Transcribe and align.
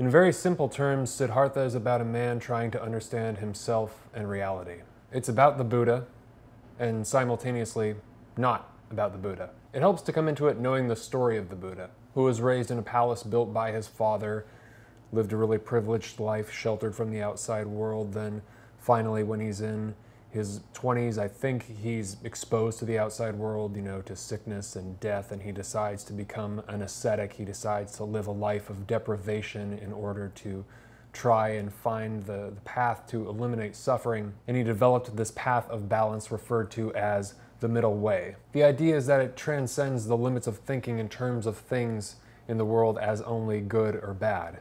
In 0.00 0.08
very 0.08 0.32
simple 0.32 0.70
terms, 0.70 1.10
Siddhartha 1.10 1.60
is 1.60 1.74
about 1.74 2.00
a 2.00 2.06
man 2.06 2.38
trying 2.38 2.70
to 2.70 2.82
understand 2.82 3.36
himself 3.36 4.08
and 4.14 4.30
reality. 4.30 4.76
It's 5.12 5.28
about 5.28 5.58
the 5.58 5.64
Buddha, 5.64 6.06
and 6.78 7.06
simultaneously 7.06 7.96
not 8.38 8.72
about 8.90 9.12
the 9.12 9.18
Buddha. 9.18 9.50
It 9.74 9.80
helps 9.80 10.00
to 10.04 10.12
come 10.14 10.26
into 10.26 10.48
it 10.48 10.58
knowing 10.58 10.88
the 10.88 10.96
story 10.96 11.36
of 11.36 11.50
the 11.50 11.54
Buddha, 11.54 11.90
who 12.14 12.22
was 12.22 12.40
raised 12.40 12.70
in 12.70 12.78
a 12.78 12.82
palace 12.82 13.22
built 13.22 13.52
by 13.52 13.72
his 13.72 13.88
father, 13.88 14.46
lived 15.12 15.34
a 15.34 15.36
really 15.36 15.58
privileged 15.58 16.18
life, 16.18 16.50
sheltered 16.50 16.94
from 16.94 17.10
the 17.10 17.20
outside 17.20 17.66
world. 17.66 18.14
Then, 18.14 18.40
finally, 18.78 19.22
when 19.22 19.40
he's 19.40 19.60
in 19.60 19.94
his 20.30 20.60
20s, 20.74 21.18
I 21.18 21.26
think 21.26 21.66
he's 21.82 22.16
exposed 22.22 22.78
to 22.78 22.84
the 22.84 22.98
outside 22.98 23.34
world, 23.34 23.74
you 23.74 23.82
know, 23.82 24.00
to 24.02 24.14
sickness 24.14 24.76
and 24.76 24.98
death, 25.00 25.32
and 25.32 25.42
he 25.42 25.50
decides 25.50 26.04
to 26.04 26.12
become 26.12 26.62
an 26.68 26.82
ascetic. 26.82 27.32
He 27.32 27.44
decides 27.44 27.96
to 27.96 28.04
live 28.04 28.28
a 28.28 28.32
life 28.32 28.70
of 28.70 28.86
deprivation 28.86 29.78
in 29.78 29.92
order 29.92 30.30
to 30.36 30.64
try 31.12 31.48
and 31.50 31.72
find 31.72 32.24
the, 32.26 32.52
the 32.54 32.60
path 32.60 33.08
to 33.08 33.28
eliminate 33.28 33.74
suffering. 33.74 34.32
And 34.46 34.56
he 34.56 34.62
developed 34.62 35.16
this 35.16 35.32
path 35.32 35.68
of 35.68 35.88
balance 35.88 36.30
referred 36.30 36.70
to 36.72 36.94
as 36.94 37.34
the 37.58 37.68
middle 37.68 37.96
way. 37.96 38.36
The 38.52 38.62
idea 38.62 38.96
is 38.96 39.06
that 39.06 39.20
it 39.20 39.36
transcends 39.36 40.06
the 40.06 40.16
limits 40.16 40.46
of 40.46 40.58
thinking 40.58 40.98
in 40.98 41.08
terms 41.08 41.44
of 41.44 41.56
things 41.56 42.16
in 42.46 42.56
the 42.56 42.64
world 42.64 42.98
as 42.98 43.20
only 43.22 43.60
good 43.60 43.96
or 43.96 44.14
bad. 44.14 44.60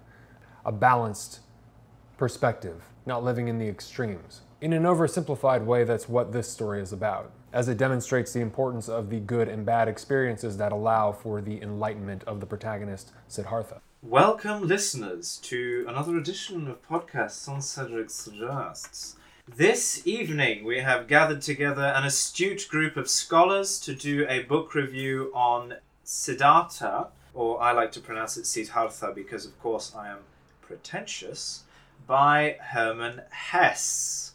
A 0.65 0.71
balanced 0.71 1.41
perspective, 2.17 2.83
not 3.05 3.23
living 3.23 3.47
in 3.47 3.59
the 3.59 3.67
extremes. 3.67 4.41
In 4.61 4.73
an 4.73 4.83
oversimplified 4.83 5.63
way, 5.63 5.85
that's 5.85 6.09
what 6.09 6.33
this 6.33 6.51
story 6.51 6.81
is 6.81 6.91
about, 6.91 7.31
as 7.53 7.69
it 7.69 7.77
demonstrates 7.77 8.33
the 8.33 8.41
importance 8.41 8.89
of 8.89 9.09
the 9.09 9.21
good 9.21 9.47
and 9.47 9.65
bad 9.65 9.87
experiences 9.87 10.57
that 10.57 10.73
allow 10.73 11.13
for 11.13 11.39
the 11.39 11.61
enlightenment 11.61 12.25
of 12.25 12.41
the 12.41 12.45
protagonist, 12.45 13.13
Siddhartha. 13.29 13.79
Welcome, 14.03 14.67
listeners, 14.67 15.37
to 15.43 15.85
another 15.87 16.17
edition 16.17 16.67
of 16.67 16.85
podcasts 16.85 17.47
on 17.47 17.61
Cedric 17.61 18.09
Suggests. 18.09 19.15
This 19.47 20.05
evening, 20.05 20.65
we 20.65 20.79
have 20.79 21.07
gathered 21.07 21.41
together 21.41 21.93
an 21.95 22.03
astute 22.03 22.67
group 22.69 22.97
of 22.97 23.09
scholars 23.09 23.79
to 23.79 23.95
do 23.95 24.25
a 24.27 24.43
book 24.43 24.75
review 24.75 25.31
on 25.33 25.75
Siddhartha, 26.03 27.07
or 27.33 27.61
I 27.63 27.71
like 27.71 27.93
to 27.93 28.01
pronounce 28.01 28.35
it 28.35 28.45
Siddhartha 28.45 29.13
because, 29.15 29.45
of 29.45 29.57
course, 29.61 29.95
I 29.95 30.09
am 30.09 30.19
pretentious, 30.61 31.63
by 32.05 32.57
Hermann 32.59 33.21
Hesse. 33.29 34.28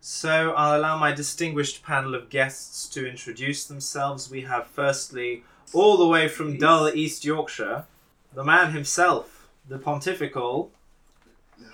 So 0.00 0.52
I'll 0.52 0.78
allow 0.80 0.98
my 0.98 1.12
distinguished 1.12 1.82
panel 1.82 2.14
of 2.14 2.30
guests 2.30 2.88
to 2.90 3.06
introduce 3.06 3.64
themselves. 3.64 4.30
We 4.30 4.42
have 4.42 4.66
firstly, 4.66 5.42
all 5.74 5.98
the 5.98 6.06
way 6.06 6.26
from 6.26 6.58
Dull, 6.58 6.88
East 6.88 7.24
Yorkshire, 7.24 7.84
the 8.32 8.44
man 8.44 8.72
himself, 8.72 9.48
the 9.68 9.78
pontifical 9.78 10.70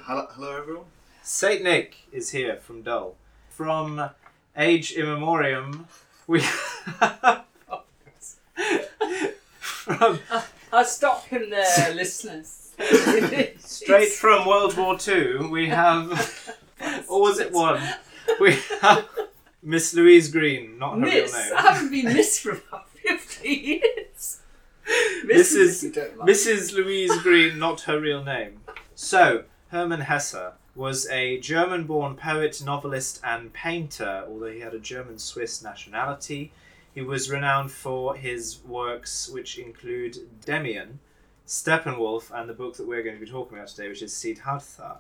Hello, 0.05 0.27
hello 0.35 0.57
everyone. 0.57 0.85
Saint 1.23 1.63
Nick 1.63 1.97
is 2.13 2.31
here 2.31 2.57
from 2.57 2.83
Dull. 2.83 3.15
From 3.51 4.11
age 4.57 4.93
immemorium, 4.93 5.87
we 6.27 6.41
from 6.41 7.45
ah, 10.31 10.49
I'll 10.73 10.85
stop 10.85 11.25
him 11.27 11.51
there, 11.51 11.65
listeners. 11.95 12.73
straight 13.59 14.13
from 14.13 14.47
World 14.47 14.77
War 14.77 14.99
Two, 14.99 15.49
we 15.51 15.69
have 15.69 16.57
or 17.09 17.21
was 17.21 17.39
it 17.39 17.53
one? 17.53 17.81
We 18.41 18.59
have 18.83 19.09
Miss 19.63 19.95
Louise 19.95 20.31
Green, 20.31 20.79
not 20.79 20.95
her 20.95 21.01
Miss. 21.01 21.33
real 21.33 21.43
name. 21.43 21.53
I 21.57 21.61
haven't 21.63 21.91
been 21.91 22.05
Miss 22.07 22.39
for 22.39 22.53
about 22.53 22.89
50 22.91 23.49
years. 23.49 24.41
This 25.27 25.55
Mrs. 25.55 25.57
is 25.57 25.85
if 25.85 25.97
you 25.97 26.03
don't 26.03 26.19
like. 26.19 26.29
Mrs. 26.29 26.73
Louise 26.75 27.17
Green, 27.23 27.59
not 27.59 27.83
her 27.83 27.99
real 28.01 28.23
name. 28.23 28.61
So, 28.95 29.45
Hermann 29.69 30.03
Hesse 30.03 30.53
was 30.75 31.09
a 31.09 31.39
German 31.41 31.85
born 31.85 32.15
poet, 32.17 32.63
novelist, 32.65 33.21
and 33.25 33.53
painter, 33.53 34.25
although 34.29 34.53
he 34.53 34.61
had 34.61 34.75
a 34.75 34.79
German 34.79 35.19
Swiss 35.19 35.63
nationality. 35.63 36.53
He 36.95 37.01
was 37.03 37.31
renowned 37.31 37.73
for 37.73 38.15
his 38.15 38.59
works, 38.65 39.29
which 39.29 39.59
include 39.59 40.17
Demian, 40.45 40.99
Steppenwolf, 41.47 42.31
and 42.31 42.49
the 42.49 42.55
book 42.55 42.77
that 42.77 42.87
we're 42.87 43.03
going 43.03 43.19
to 43.19 43.25
be 43.25 43.31
talking 43.31 43.57
about 43.59 43.69
today, 43.69 43.89
which 43.89 44.03
is 44.03 44.13
Siddhartha. 44.15 44.99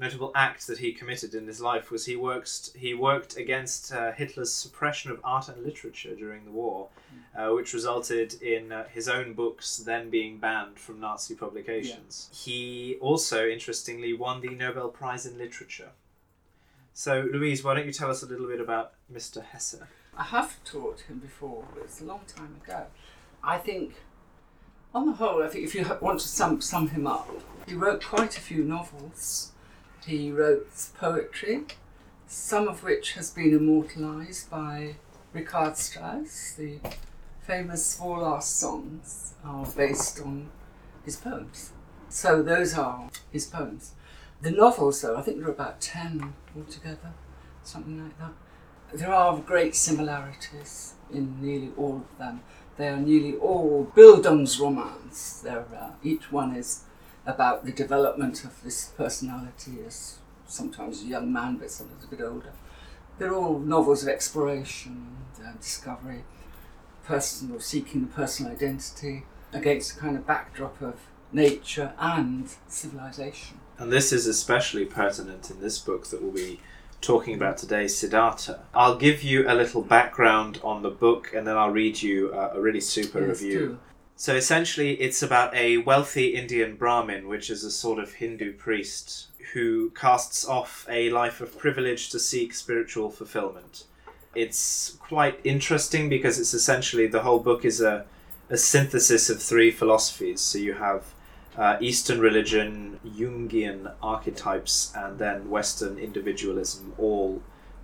Notable 0.00 0.30
act 0.36 0.68
that 0.68 0.78
he 0.78 0.92
committed 0.92 1.34
in 1.34 1.48
his 1.48 1.60
life 1.60 1.90
was 1.90 2.06
he 2.06 2.14
worked 2.14 2.70
he 2.76 2.94
worked 2.94 3.36
against 3.36 3.92
uh, 3.92 4.12
Hitler's 4.12 4.52
suppression 4.52 5.10
of 5.10 5.20
art 5.24 5.48
and 5.48 5.64
literature 5.64 6.14
during 6.14 6.44
the 6.44 6.52
war, 6.52 6.88
uh, 7.36 7.48
which 7.48 7.74
resulted 7.74 8.40
in 8.40 8.70
uh, 8.70 8.84
his 8.88 9.08
own 9.08 9.34
books 9.34 9.76
then 9.76 10.08
being 10.08 10.38
banned 10.38 10.78
from 10.78 11.00
Nazi 11.00 11.34
publications. 11.34 12.30
He 12.32 12.96
also, 13.00 13.48
interestingly, 13.48 14.12
won 14.12 14.40
the 14.40 14.50
Nobel 14.50 14.88
Prize 14.88 15.26
in 15.26 15.36
Literature. 15.36 15.90
So, 16.92 17.28
Louise, 17.32 17.62
why 17.62 17.74
don't 17.74 17.86
you 17.86 17.92
tell 17.92 18.10
us 18.10 18.22
a 18.22 18.26
little 18.26 18.48
bit 18.48 18.60
about 18.60 18.92
Mr. 19.12 19.44
Hesse? 19.44 19.76
I 20.16 20.24
have 20.24 20.62
taught 20.64 21.00
him 21.02 21.18
before, 21.18 21.64
but 21.72 21.84
it's 21.84 22.00
a 22.00 22.04
long 22.04 22.22
time 22.26 22.56
ago. 22.64 22.86
I 23.42 23.58
think, 23.58 23.94
on 24.92 25.06
the 25.06 25.12
whole, 25.12 25.42
I 25.42 25.48
think 25.48 25.64
if 25.64 25.74
you 25.76 25.86
want 26.00 26.18
to 26.20 26.26
sum, 26.26 26.60
sum 26.60 26.88
him 26.88 27.06
up, 27.06 27.28
he 27.68 27.74
wrote 27.74 28.02
quite 28.02 28.36
a 28.36 28.40
few 28.40 28.64
novels. 28.64 29.52
He 30.08 30.32
wrote 30.32 30.70
poetry, 30.98 31.66
some 32.26 32.66
of 32.66 32.82
which 32.82 33.12
has 33.12 33.28
been 33.28 33.54
immortalised 33.54 34.48
by 34.48 34.94
Richard 35.34 35.76
Strauss. 35.76 36.54
The 36.56 36.78
famous 37.42 37.94
Four 37.94 38.20
Last 38.20 38.58
Songs 38.58 39.34
are 39.44 39.66
based 39.66 40.18
on 40.22 40.48
his 41.04 41.16
poems. 41.16 41.72
So 42.08 42.42
those 42.42 42.72
are 42.72 43.10
his 43.30 43.44
poems. 43.44 43.92
The 44.40 44.50
novels, 44.50 45.02
though, 45.02 45.14
I 45.14 45.20
think 45.20 45.40
there 45.40 45.48
are 45.48 45.52
about 45.52 45.82
10 45.82 46.32
altogether, 46.56 47.12
something 47.62 48.02
like 48.02 48.18
that. 48.18 48.32
There 48.94 49.12
are 49.12 49.36
great 49.36 49.76
similarities 49.76 50.94
in 51.12 51.36
nearly 51.42 51.70
all 51.76 51.96
of 51.96 52.18
them. 52.18 52.40
They 52.78 52.88
are 52.88 52.96
nearly 52.96 53.34
all 53.34 53.92
Bildungsromans. 53.94 55.44
Uh, 55.46 55.90
each 56.02 56.32
one 56.32 56.56
is 56.56 56.84
about 57.28 57.64
the 57.66 57.72
development 57.72 58.42
of 58.42 58.62
this 58.64 58.86
personality 58.96 59.74
as 59.86 60.18
sometimes 60.46 61.02
a 61.02 61.06
young 61.06 61.30
man, 61.32 61.56
but 61.58 61.70
sometimes 61.70 62.02
a 62.04 62.08
bit 62.08 62.22
older. 62.22 62.52
They're 63.18 63.34
all 63.34 63.58
novels 63.58 64.02
of 64.02 64.08
exploration 64.08 65.18
and 65.38 65.46
uh, 65.46 65.52
discovery, 65.60 66.24
personal, 67.04 67.60
seeking 67.60 68.00
the 68.00 68.06
personal 68.08 68.52
identity 68.52 69.24
against 69.52 69.96
a 69.96 70.00
kind 70.00 70.16
of 70.16 70.26
backdrop 70.26 70.80
of 70.80 70.94
nature 71.32 71.92
and 71.98 72.48
civilization. 72.68 73.60
And 73.78 73.92
this 73.92 74.12
is 74.12 74.26
especially 74.26 74.86
pertinent 74.86 75.50
in 75.50 75.60
this 75.60 75.78
book 75.78 76.06
that 76.08 76.22
we'll 76.22 76.32
be 76.32 76.60
talking 77.00 77.34
about 77.34 77.58
today, 77.58 77.86
Siddhartha. 77.86 78.60
I'll 78.74 78.96
give 78.96 79.22
you 79.22 79.48
a 79.48 79.54
little 79.54 79.82
background 79.82 80.60
on 80.64 80.82
the 80.82 80.90
book 80.90 81.32
and 81.34 81.46
then 81.46 81.56
I'll 81.56 81.70
read 81.70 82.00
you 82.02 82.32
uh, 82.32 82.52
a 82.54 82.60
really 82.60 82.80
super 82.80 83.20
Yes, 83.20 83.40
review. 83.42 83.58
do. 83.58 83.78
So 84.20 84.34
essentially, 84.34 84.94
it's 84.94 85.22
about 85.22 85.54
a 85.54 85.76
wealthy 85.76 86.34
Indian 86.34 86.74
Brahmin, 86.74 87.28
which 87.28 87.48
is 87.50 87.62
a 87.62 87.70
sort 87.70 88.00
of 88.00 88.14
Hindu 88.14 88.54
priest, 88.54 89.28
who 89.52 89.90
casts 89.90 90.44
off 90.44 90.84
a 90.90 91.08
life 91.10 91.40
of 91.40 91.56
privilege 91.56 92.10
to 92.10 92.18
seek 92.18 92.52
spiritual 92.52 93.10
fulfillment. 93.10 93.84
It's 94.34 94.96
quite 94.98 95.38
interesting 95.44 96.08
because 96.08 96.40
it's 96.40 96.52
essentially 96.52 97.06
the 97.06 97.22
whole 97.22 97.38
book 97.38 97.64
is 97.64 97.80
a, 97.80 98.06
a 98.50 98.56
synthesis 98.56 99.30
of 99.30 99.40
three 99.40 99.70
philosophies. 99.70 100.40
So 100.40 100.58
you 100.58 100.74
have 100.74 101.04
uh, 101.56 101.76
Eastern 101.80 102.18
religion, 102.18 102.98
Jungian 103.06 103.92
archetypes, 104.02 104.92
and 104.96 105.20
then 105.20 105.48
Western 105.48 105.96
individualism 105.96 106.92
all 106.98 107.40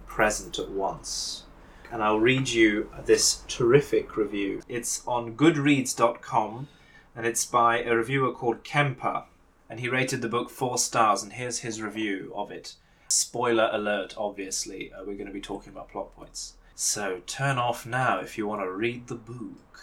present 0.09 0.59
at 0.59 0.69
once 0.69 1.45
and 1.91 2.03
I'll 2.03 2.21
read 2.21 2.49
you 2.49 2.91
this 3.05 3.43
terrific 3.49 4.17
review. 4.17 4.63
It's 4.69 5.03
on 5.07 5.37
goodreads.com 5.37 6.69
and 7.17 7.27
it's 7.27 7.45
by 7.45 7.83
a 7.83 7.95
reviewer 7.95 8.33
called 8.33 8.65
Kemper. 8.65 9.25
And 9.71 9.81
he 9.81 9.89
rated 9.89 10.21
the 10.21 10.29
book 10.29 10.51
four 10.51 10.79
stars, 10.79 11.23
and 11.23 11.33
here's 11.33 11.61
his 11.61 11.81
review 11.81 12.33
of 12.35 12.51
it. 12.51 12.75
Spoiler 13.09 13.71
alert, 13.73 14.15
obviously, 14.17 14.93
uh, 14.93 15.05
we're 15.05 15.15
going 15.15 15.27
to 15.27 15.33
be 15.33 15.41
talking 15.41 15.73
about 15.73 15.89
plot 15.89 16.15
points. 16.15 16.55
So 16.75 17.23
turn 17.27 17.57
off 17.57 17.87
now 17.87 18.21
if 18.21 18.37
you 18.37 18.47
want 18.47 18.63
to 18.63 18.71
read 18.71 19.07
the 19.07 19.15
book. 19.15 19.81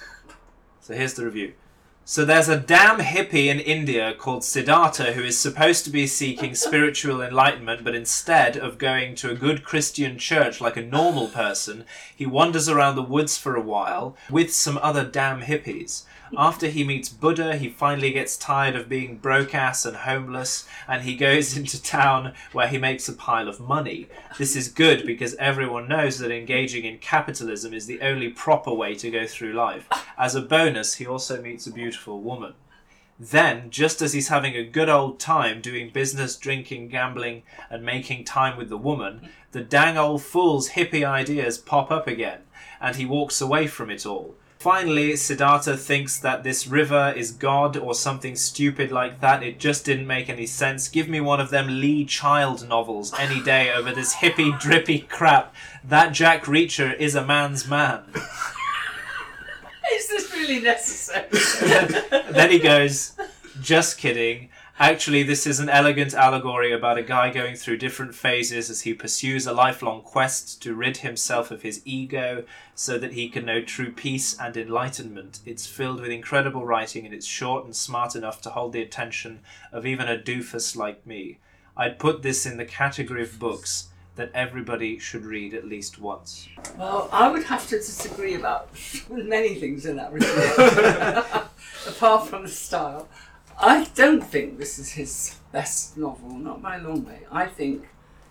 So 0.81 0.93
here's 0.93 1.15
the 1.15 1.25
review. 1.25 1.53
So 2.03 2.25
there's 2.25 2.49
a 2.49 2.57
damn 2.57 2.99
hippie 2.99 3.45
in 3.45 3.59
India 3.59 4.13
called 4.17 4.43
Siddhartha 4.43 5.13
who 5.13 5.23
is 5.23 5.39
supposed 5.39 5.85
to 5.85 5.91
be 5.91 6.07
seeking 6.07 6.55
spiritual 6.55 7.21
enlightenment, 7.21 7.83
but 7.83 7.93
instead 7.93 8.57
of 8.57 8.79
going 8.79 9.13
to 9.15 9.29
a 9.29 9.35
good 9.35 9.63
Christian 9.63 10.17
church 10.17 10.59
like 10.59 10.75
a 10.75 10.81
normal 10.81 11.27
person, 11.27 11.85
he 12.13 12.25
wanders 12.25 12.67
around 12.67 12.95
the 12.95 13.03
woods 13.03 13.37
for 13.37 13.55
a 13.55 13.61
while 13.61 14.17
with 14.31 14.51
some 14.51 14.79
other 14.81 15.05
damn 15.05 15.41
hippies. 15.41 16.03
After 16.37 16.67
he 16.67 16.85
meets 16.85 17.09
Buddha, 17.09 17.57
he 17.57 17.67
finally 17.67 18.11
gets 18.11 18.37
tired 18.37 18.75
of 18.75 18.87
being 18.87 19.17
broke 19.17 19.53
ass 19.53 19.85
and 19.85 19.97
homeless, 19.97 20.65
and 20.87 21.01
he 21.01 21.15
goes 21.15 21.57
into 21.57 21.81
town 21.81 22.33
where 22.53 22.69
he 22.69 22.77
makes 22.77 23.09
a 23.09 23.13
pile 23.13 23.49
of 23.49 23.59
money. 23.59 24.07
This 24.37 24.55
is 24.55 24.69
good 24.69 25.05
because 25.05 25.35
everyone 25.35 25.89
knows 25.89 26.19
that 26.19 26.31
engaging 26.31 26.85
in 26.85 26.99
capitalism 26.99 27.73
is 27.73 27.85
the 27.85 28.01
only 28.01 28.29
proper 28.29 28.73
way 28.73 28.95
to 28.95 29.11
go 29.11 29.27
through 29.27 29.53
life. 29.53 29.89
As 30.17 30.33
a 30.33 30.41
bonus, 30.41 30.95
he 30.95 31.05
also 31.05 31.41
meets 31.41 31.67
a 31.67 31.71
beautiful 31.71 32.21
woman. 32.21 32.53
Then, 33.19 33.69
just 33.69 34.01
as 34.01 34.13
he's 34.13 34.29
having 34.29 34.55
a 34.55 34.63
good 34.63 34.89
old 34.89 35.19
time 35.19 35.61
doing 35.61 35.91
business, 35.91 36.37
drinking, 36.37 36.87
gambling, 36.87 37.43
and 37.69 37.83
making 37.83 38.23
time 38.23 38.57
with 38.57 38.69
the 38.69 38.77
woman, 38.77 39.29
the 39.51 39.61
dang 39.61 39.97
old 39.97 40.23
fool's 40.23 40.69
hippie 40.71 41.05
ideas 41.05 41.57
pop 41.57 41.91
up 41.91 42.07
again, 42.07 42.39
and 42.79 42.95
he 42.95 43.05
walks 43.05 43.41
away 43.41 43.67
from 43.67 43.91
it 43.91 44.05
all. 44.05 44.35
Finally, 44.61 45.15
Siddhartha 45.15 45.75
thinks 45.75 46.19
that 46.19 46.43
this 46.43 46.67
river 46.67 47.11
is 47.17 47.31
God 47.31 47.75
or 47.75 47.95
something 47.95 48.35
stupid 48.35 48.91
like 48.91 49.19
that. 49.19 49.41
It 49.41 49.57
just 49.57 49.83
didn't 49.85 50.05
make 50.05 50.29
any 50.29 50.45
sense. 50.45 50.87
Give 50.87 51.09
me 51.09 51.19
one 51.19 51.41
of 51.41 51.49
them 51.49 51.81
Lee 51.81 52.05
Child 52.05 52.69
novels 52.69 53.11
any 53.17 53.41
day 53.41 53.73
over 53.73 53.91
this 53.91 54.13
hippy 54.13 54.51
drippy 54.59 54.99
crap. 54.99 55.55
That 55.83 56.13
Jack 56.13 56.43
Reacher 56.43 56.95
is 56.95 57.15
a 57.15 57.25
man's 57.25 57.67
man. 57.67 58.03
Is 59.93 60.07
this 60.09 60.31
really 60.31 60.59
necessary? 60.59 61.27
then 62.31 62.51
he 62.51 62.59
goes, 62.59 63.13
just 63.63 63.97
kidding. 63.97 64.49
Actually, 64.81 65.21
this 65.21 65.45
is 65.45 65.59
an 65.59 65.69
elegant 65.69 66.11
allegory 66.15 66.73
about 66.73 66.97
a 66.97 67.03
guy 67.03 67.29
going 67.29 67.55
through 67.55 67.77
different 67.77 68.15
phases 68.15 68.67
as 68.67 68.81
he 68.81 68.95
pursues 68.95 69.45
a 69.45 69.53
lifelong 69.53 70.01
quest 70.01 70.59
to 70.59 70.73
rid 70.73 70.97
himself 70.97 71.51
of 71.51 71.61
his 71.61 71.83
ego 71.85 72.43
so 72.73 72.97
that 72.97 73.13
he 73.13 73.29
can 73.29 73.45
know 73.45 73.61
true 73.61 73.91
peace 73.91 74.35
and 74.39 74.57
enlightenment. 74.57 75.39
It's 75.45 75.67
filled 75.67 76.01
with 76.01 76.09
incredible 76.09 76.65
writing 76.65 77.05
and 77.05 77.13
it's 77.13 77.27
short 77.27 77.63
and 77.63 77.75
smart 77.75 78.15
enough 78.15 78.41
to 78.41 78.49
hold 78.49 78.73
the 78.73 78.81
attention 78.81 79.41
of 79.71 79.85
even 79.85 80.07
a 80.07 80.17
doofus 80.17 80.75
like 80.75 81.05
me. 81.05 81.37
I'd 81.77 81.99
put 81.99 82.23
this 82.23 82.47
in 82.47 82.57
the 82.57 82.65
category 82.65 83.21
of 83.21 83.37
books 83.37 83.89
that 84.15 84.31
everybody 84.33 84.97
should 84.97 85.25
read 85.25 85.53
at 85.53 85.67
least 85.67 85.99
once. 85.99 86.49
Well, 86.75 87.07
I 87.11 87.29
would 87.29 87.43
have 87.43 87.67
to 87.67 87.77
disagree 87.77 88.33
about 88.33 88.69
many 89.11 89.53
things 89.53 89.85
in 89.85 89.95
that 89.97 90.11
regard, 90.11 91.23
apart 91.87 92.27
from 92.27 92.41
the 92.41 92.49
style. 92.49 93.07
I 93.61 93.85
don't 93.93 94.23
think 94.23 94.57
this 94.57 94.79
is 94.79 94.93
his 94.93 95.35
best 95.51 95.95
novel, 95.95 96.31
not 96.31 96.63
by 96.63 96.77
a 96.77 96.81
long 96.81 97.05
way. 97.05 97.19
I 97.31 97.45
think 97.45 97.89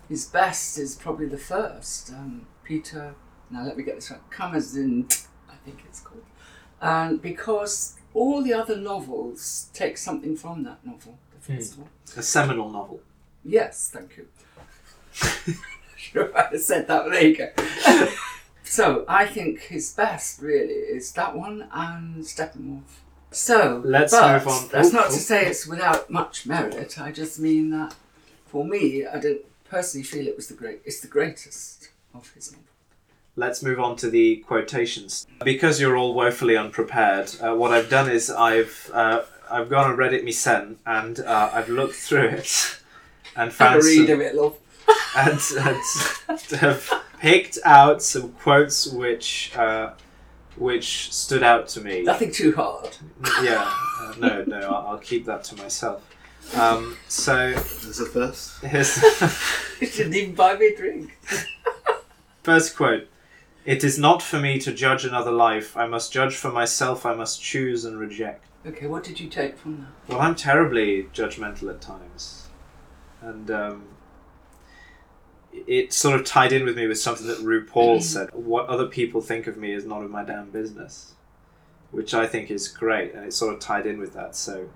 his 0.09 0.25
best 0.25 0.77
is 0.77 0.95
probably 0.95 1.27
the 1.27 1.37
first, 1.37 2.11
um, 2.11 2.47
Peter. 2.65 3.15
Now 3.49 3.63
let 3.63 3.77
me 3.77 3.83
get 3.83 3.95
this 3.95 4.11
right. 4.11 4.19
Camenzind, 4.29 5.25
I 5.49 5.55
think 5.63 5.83
it's 5.85 6.01
called, 6.01 6.25
and 6.81 7.21
because 7.21 7.95
all 8.13 8.41
the 8.41 8.53
other 8.53 8.75
novels 8.75 9.69
take 9.73 9.97
something 9.97 10.35
from 10.35 10.63
that 10.63 10.85
novel, 10.85 11.17
the 11.33 11.53
first 11.53 11.77
one. 11.77 11.87
A 12.17 12.21
seminal 12.21 12.69
novel. 12.69 12.99
Yes, 13.45 13.89
thank 13.93 14.17
you. 14.17 14.27
Sure, 16.01 16.35
I 16.35 16.57
said 16.57 16.87
that. 16.87 17.11
There 17.11 17.23
you 17.23 17.37
go. 17.37 17.49
so 18.63 19.05
I 19.07 19.27
think 19.27 19.59
his 19.61 19.93
best 19.93 20.41
really 20.41 20.73
is 20.73 21.11
that 21.13 21.35
one 21.37 21.69
and 21.71 22.23
Steppenwolf. 22.23 22.81
So 23.31 23.81
Let's 23.85 24.11
but 24.11 24.33
move 24.33 24.47
on. 24.47 24.67
That's 24.71 24.91
not 24.91 25.07
to 25.07 25.17
say 25.17 25.45
it's 25.45 25.65
without 25.65 26.09
much 26.09 26.45
merit. 26.45 26.99
I 26.99 27.11
just 27.11 27.39
mean 27.39 27.71
that 27.71 27.95
for 28.45 28.65
me, 28.65 29.05
I 29.05 29.19
don't 29.19 29.41
personally 29.69 30.03
feel 30.03 30.27
it 30.27 30.35
was 30.35 30.47
the 30.47 30.53
great. 30.53 30.81
It's 30.83 30.99
the 30.99 31.07
greatest 31.07 31.89
of 32.13 32.29
his 32.33 32.51
novels. 32.51 32.67
Let's 33.37 33.63
move 33.63 33.79
on 33.79 33.95
to 33.97 34.09
the 34.09 34.37
quotations. 34.47 35.25
Because 35.43 35.79
you're 35.79 35.95
all 35.95 36.13
woefully 36.13 36.57
unprepared, 36.57 37.31
uh, 37.41 37.55
what 37.55 37.71
I've 37.71 37.89
done 37.89 38.09
is 38.11 38.29
I've 38.29 38.91
uh, 38.93 39.21
I've 39.49 39.69
gone 39.69 39.89
on 39.89 39.97
Reddit 39.97 40.25
myself 40.25 40.75
and 40.85 41.19
uh, 41.21 41.51
I've 41.53 41.69
looked 41.69 41.95
through 41.95 42.27
it 42.27 42.79
and 43.37 43.49
Have 43.49 43.53
found 43.53 43.81
a 43.81 43.85
read 43.85 44.07
some, 44.07 44.15
of 44.15 44.21
it, 44.21 44.35
love. 44.35 44.57
and, 45.15 45.39
and 46.27 46.41
have 46.59 46.91
picked 47.19 47.57
out 47.63 48.01
some 48.01 48.33
quotes 48.33 48.87
which 48.87 49.55
uh, 49.55 49.93
which 50.57 51.11
stood 51.13 51.43
out 51.43 51.67
to 51.69 51.81
me. 51.81 52.03
Nothing 52.03 52.31
too 52.31 52.53
hard. 52.55 52.97
Yeah, 53.43 53.71
uh, 54.01 54.13
no, 54.19 54.43
no, 54.45 54.59
I'll, 54.59 54.87
I'll 54.87 54.97
keep 54.97 55.25
that 55.25 55.43
to 55.45 55.55
myself. 55.55 56.07
Um, 56.55 56.97
so 57.07 57.51
There's 57.51 57.99
a 57.99 58.05
first. 58.05 58.59
here's 58.63 58.97
You 59.81 59.87
didn't 59.87 60.15
even 60.15 60.35
buy 60.35 60.55
me 60.57 60.67
a 60.67 60.75
drink. 60.77 61.17
first 62.43 62.75
quote. 62.75 63.07
It 63.63 63.83
is 63.83 63.99
not 63.99 64.23
for 64.23 64.39
me 64.39 64.59
to 64.59 64.73
judge 64.73 65.05
another 65.05 65.31
life. 65.31 65.77
I 65.77 65.85
must 65.85 66.11
judge 66.11 66.35
for 66.35 66.51
myself. 66.51 67.05
I 67.05 67.13
must 67.13 67.41
choose 67.41 67.85
and 67.85 67.99
reject. 67.99 68.45
Okay, 68.65 68.87
what 68.87 69.03
did 69.03 69.19
you 69.19 69.29
take 69.29 69.57
from 69.57 69.81
that? 70.07 70.11
Well, 70.11 70.21
I'm 70.21 70.35
terribly 70.35 71.03
judgmental 71.13 71.69
at 71.69 71.81
times, 71.81 72.47
and 73.21 73.49
um, 73.49 73.83
it 75.53 75.93
sort 75.93 76.19
of 76.19 76.25
tied 76.25 76.51
in 76.51 76.65
with 76.65 76.75
me 76.75 76.87
with 76.87 76.99
something 76.99 77.27
that 77.27 77.39
RuPaul 77.39 78.01
said. 78.01 78.29
What 78.33 78.67
other 78.67 78.87
people 78.87 79.21
think 79.21 79.47
of 79.47 79.57
me 79.57 79.73
is 79.73 79.85
none 79.85 80.03
of 80.03 80.11
my 80.11 80.23
damn 80.23 80.49
business, 80.49 81.13
which 81.91 82.13
I 82.13 82.27
think 82.27 82.51
is 82.51 82.67
great, 82.67 83.13
and 83.13 83.25
it 83.25 83.33
sort 83.33 83.53
of 83.53 83.59
tied 83.59 83.85
in 83.85 83.99
with 83.99 84.13
that. 84.13 84.35
So. 84.35 84.69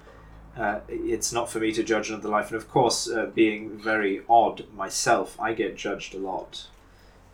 Uh, 0.57 0.79
it's 0.87 1.33
not 1.33 1.49
for 1.49 1.59
me 1.59 1.73
to 1.73 1.83
judge 1.83 2.09
another 2.09 2.29
life, 2.29 2.47
and 2.47 2.55
of 2.55 2.69
course, 2.69 3.09
uh, 3.09 3.25
being 3.25 3.77
very 3.77 4.21
odd 4.29 4.63
myself, 4.73 5.37
I 5.37 5.51
get 5.51 5.75
judged 5.75 6.15
a 6.15 6.17
lot, 6.17 6.67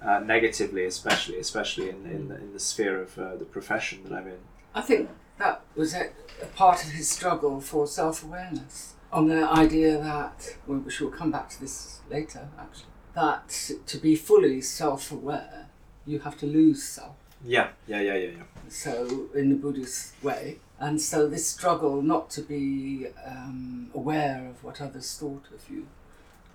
uh, 0.01 0.17
negatively, 0.21 0.85
especially, 0.85 1.37
especially 1.37 1.89
in, 1.89 2.07
in, 2.07 2.29
the, 2.29 2.35
in 2.37 2.51
the 2.51 2.59
sphere 2.59 2.99
of 2.99 3.19
uh, 3.19 3.35
the 3.35 3.45
profession 3.45 4.01
that 4.05 4.11
I'm 4.11 4.27
in. 4.27 4.39
I 4.73 4.81
think 4.81 5.07
that 5.37 5.61
was 5.75 5.93
a, 5.93 6.09
a 6.41 6.47
part 6.47 6.83
of 6.83 6.91
his 6.91 7.09
struggle 7.09 7.61
for 7.61 7.85
self 7.85 8.23
awareness 8.23 8.95
on 9.11 9.27
the 9.27 9.47
idea 9.49 9.97
that, 9.97 10.55
well, 10.65 10.79
we 10.79 10.91
shall 10.91 11.09
come 11.09 11.31
back 11.31 11.49
to 11.49 11.59
this 11.59 11.99
later 12.09 12.47
actually, 12.57 12.85
that 13.13 13.71
to 13.85 13.97
be 13.97 14.15
fully 14.15 14.61
self 14.61 15.11
aware, 15.11 15.67
you 16.05 16.19
have 16.19 16.37
to 16.39 16.45
lose 16.45 16.83
self. 16.83 17.15
Yeah, 17.43 17.69
yeah, 17.87 18.01
yeah, 18.01 18.15
yeah, 18.15 18.29
yeah. 18.29 18.43
So, 18.69 19.27
in 19.33 19.49
the 19.49 19.55
Buddhist 19.55 20.13
way. 20.23 20.57
And 20.79 21.01
so, 21.01 21.27
this 21.27 21.47
struggle 21.47 22.01
not 22.01 22.29
to 22.31 22.41
be 22.41 23.07
um, 23.25 23.89
aware 23.93 24.47
of 24.47 24.63
what 24.63 24.81
others 24.81 25.17
thought 25.17 25.45
of 25.53 25.69
you 25.69 25.87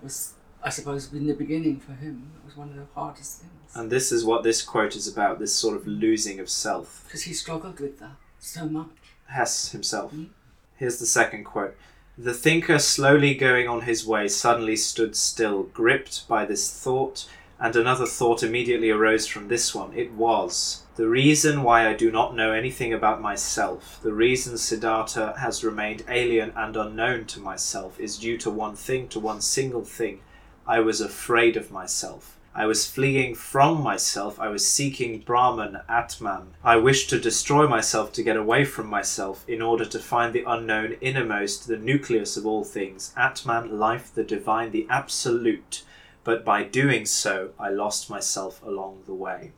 was, 0.01 0.33
I 0.63 0.69
suppose, 0.69 1.11
in 1.11 1.27
the 1.27 1.33
beginning 1.33 1.79
for 1.79 1.93
him, 1.93 2.31
it 2.41 2.45
was 2.45 2.55
one 2.55 2.69
of 2.69 2.75
the 2.75 2.87
hardest 2.95 3.41
things. 3.41 3.75
And 3.75 3.91
this 3.91 4.11
is 4.11 4.23
what 4.23 4.43
this 4.43 4.61
quote 4.61 4.95
is 4.95 5.07
about 5.07 5.39
this 5.39 5.53
sort 5.53 5.75
of 5.75 5.85
losing 5.85 6.39
of 6.39 6.49
self. 6.49 7.03
Because 7.05 7.23
he 7.23 7.33
struggled 7.33 7.79
with 7.79 7.99
that 7.99 8.15
so 8.39 8.65
much. 8.65 8.89
Hesse 9.27 9.71
himself. 9.71 10.13
Mm. 10.13 10.29
Here's 10.77 10.99
the 10.99 11.05
second 11.05 11.43
quote 11.43 11.75
The 12.19 12.33
thinker, 12.33 12.79
slowly 12.79 13.35
going 13.35 13.67
on 13.67 13.81
his 13.81 14.03
way, 14.03 14.27
suddenly 14.27 14.75
stood 14.75 15.15
still, 15.15 15.63
gripped 15.63 16.27
by 16.27 16.45
this 16.45 16.67
thought, 16.71 17.29
and 17.59 17.75
another 17.75 18.07
thought 18.07 18.41
immediately 18.41 18.89
arose 18.89 19.27
from 19.27 19.49
this 19.49 19.75
one. 19.75 19.93
It 19.93 20.13
was 20.13 20.81
the 20.95 21.07
reason 21.07 21.61
why 21.61 21.87
I 21.87 21.93
do 21.93 22.09
not 22.09 22.35
know 22.35 22.53
anything 22.53 22.91
about 22.91 23.21
myself, 23.21 23.99
the 24.01 24.13
reason 24.13 24.57
Siddhartha 24.57 25.35
has 25.37 25.63
remained 25.63 26.05
alien 26.09 26.53
and 26.55 26.75
unknown 26.75 27.25
to 27.25 27.39
myself, 27.39 27.99
is 27.99 28.17
due 28.17 28.39
to 28.39 28.49
one 28.49 28.75
thing, 28.75 29.07
to 29.09 29.19
one 29.19 29.39
single 29.39 29.85
thing. 29.85 30.21
I 30.65 30.79
was 30.79 31.01
afraid 31.01 31.55
of 31.55 31.69
myself. 31.69 32.36
I 32.57 32.65
was 32.65 32.89
fleeing 32.89 33.35
from 33.35 33.83
myself. 33.83 34.39
I 34.39 34.47
was 34.47 34.67
seeking 34.67 35.19
Brahman, 35.19 35.79
Atman. 35.87 36.55
I 36.63 36.77
wished 36.77 37.09
to 37.11 37.19
destroy 37.19 37.67
myself 37.67 38.11
to 38.13 38.23
get 38.23 38.35
away 38.35 38.65
from 38.65 38.87
myself 38.87 39.47
in 39.47 39.61
order 39.61 39.85
to 39.85 39.99
find 39.99 40.33
the 40.33 40.43
unknown 40.47 40.93
innermost, 40.99 41.67
the 41.67 41.77
nucleus 41.77 42.35
of 42.35 42.47
all 42.47 42.63
things, 42.63 43.13
Atman, 43.15 43.77
life, 43.77 44.11
the 44.11 44.23
divine, 44.23 44.71
the 44.71 44.87
absolute. 44.89 45.83
But 46.23 46.43
by 46.43 46.63
doing 46.63 47.05
so, 47.05 47.51
I 47.59 47.69
lost 47.69 48.09
myself 48.09 48.59
along 48.63 49.03
the 49.05 49.13
way. 49.13 49.51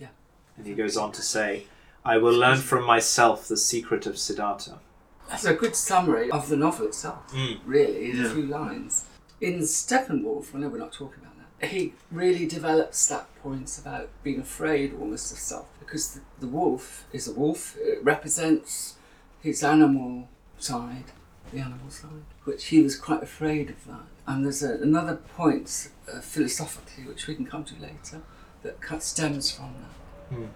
Yeah. 0.00 0.08
And 0.56 0.66
he 0.66 0.74
goes 0.74 0.96
on 0.96 1.12
to 1.12 1.22
say, 1.22 1.66
I 2.04 2.18
will 2.18 2.34
learn 2.34 2.58
from 2.58 2.84
myself 2.84 3.46
the 3.46 3.56
secret 3.56 4.06
of 4.06 4.18
Siddhartha. 4.18 4.80
That's 5.28 5.44
a 5.44 5.54
good 5.54 5.76
summary 5.76 6.30
of 6.32 6.48
the 6.48 6.56
novel 6.56 6.86
itself, 6.86 7.32
Mm. 7.32 7.60
really, 7.64 8.10
in 8.10 8.24
a 8.24 8.30
few 8.30 8.46
lines. 8.46 9.04
In 9.40 9.60
Steppenwolf, 9.60 10.52
I 10.54 10.58
know 10.58 10.68
we're 10.68 10.78
not 10.78 10.92
talking 10.92 11.20
about 11.20 11.27
that, 11.27 11.27
he 11.62 11.94
really 12.10 12.46
develops 12.46 13.08
that 13.08 13.26
point 13.42 13.78
about 13.78 14.08
being 14.22 14.40
afraid 14.40 14.94
almost 14.98 15.32
of 15.32 15.38
self 15.38 15.66
because 15.80 16.14
the, 16.14 16.20
the 16.40 16.46
wolf 16.46 17.06
is 17.12 17.26
a 17.26 17.32
wolf, 17.32 17.76
it 17.80 18.02
represents 18.04 18.96
his 19.40 19.64
animal 19.64 20.28
side, 20.58 21.04
the 21.52 21.60
animal 21.60 21.90
side, 21.90 22.24
which 22.44 22.66
he 22.66 22.82
was 22.82 22.96
quite 22.96 23.22
afraid 23.22 23.70
of 23.70 23.84
that. 23.86 24.06
And 24.26 24.44
there's 24.44 24.62
a, 24.62 24.74
another 24.74 25.16
point 25.16 25.90
uh, 26.12 26.20
philosophically, 26.20 27.04
which 27.04 27.26
we 27.26 27.34
can 27.34 27.46
come 27.46 27.64
to 27.64 27.74
later, 27.80 28.20
that 28.62 28.80
cut- 28.80 29.02
stems 29.02 29.50
from 29.50 29.74
that. 29.80 30.36
Hmm. 30.36 30.46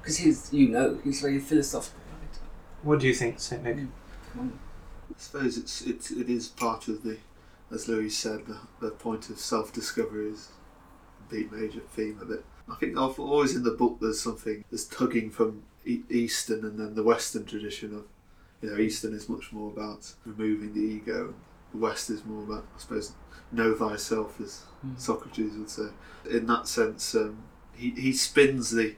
Because 0.00 0.16
he's, 0.18 0.52
you 0.52 0.68
know, 0.68 0.98
he's 1.04 1.20
a 1.20 1.28
very 1.28 1.38
philosophical 1.38 2.00
writer. 2.10 2.42
What 2.82 3.00
do 3.00 3.06
you 3.06 3.14
think, 3.14 3.38
St. 3.38 3.62
Nick? 3.62 3.76
Mm. 4.36 4.52
I 5.10 5.18
suppose 5.18 5.58
it's 5.58 5.82
it's 5.82 6.10
it 6.10 6.30
is 6.30 6.48
part 6.48 6.88
of 6.88 7.02
the, 7.02 7.18
as 7.70 7.88
Louis 7.88 8.10
said, 8.10 8.46
the, 8.46 8.58
the 8.80 8.90
point 8.90 9.30
of 9.30 9.38
self 9.38 9.72
discovery 9.72 10.30
is 10.30 10.50
a 11.28 11.32
big 11.32 11.52
major 11.52 11.80
theme 11.80 12.18
of 12.20 12.30
it. 12.30 12.44
I 12.68 12.74
think 12.76 12.96
always 12.96 13.56
in 13.56 13.64
the 13.64 13.72
book 13.72 13.98
there's 14.00 14.20
something 14.20 14.64
there's 14.70 14.84
tugging 14.86 15.30
from 15.30 15.64
Eastern 15.84 16.64
and 16.64 16.78
then 16.78 16.94
the 16.94 17.02
Western 17.02 17.44
tradition 17.44 17.94
of, 17.94 18.04
you 18.62 18.70
know, 18.70 18.78
Eastern 18.78 19.14
is 19.14 19.28
much 19.28 19.52
more 19.52 19.70
about 19.70 20.12
removing 20.24 20.74
the 20.74 20.80
ego, 20.80 21.26
and 21.26 21.34
the 21.72 21.78
West 21.78 22.10
is 22.10 22.24
more 22.24 22.42
about, 22.44 22.66
I 22.76 22.78
suppose, 22.80 23.12
know 23.50 23.74
thyself, 23.74 24.40
as 24.40 24.64
Mm. 24.86 24.98
Socrates 24.98 25.56
would 25.56 25.68
say. 25.70 25.88
In 26.30 26.46
that 26.46 26.66
sense, 26.66 27.14
um, 27.14 27.42
he 27.74 27.90
he 27.90 28.12
spins 28.12 28.70
the, 28.70 28.96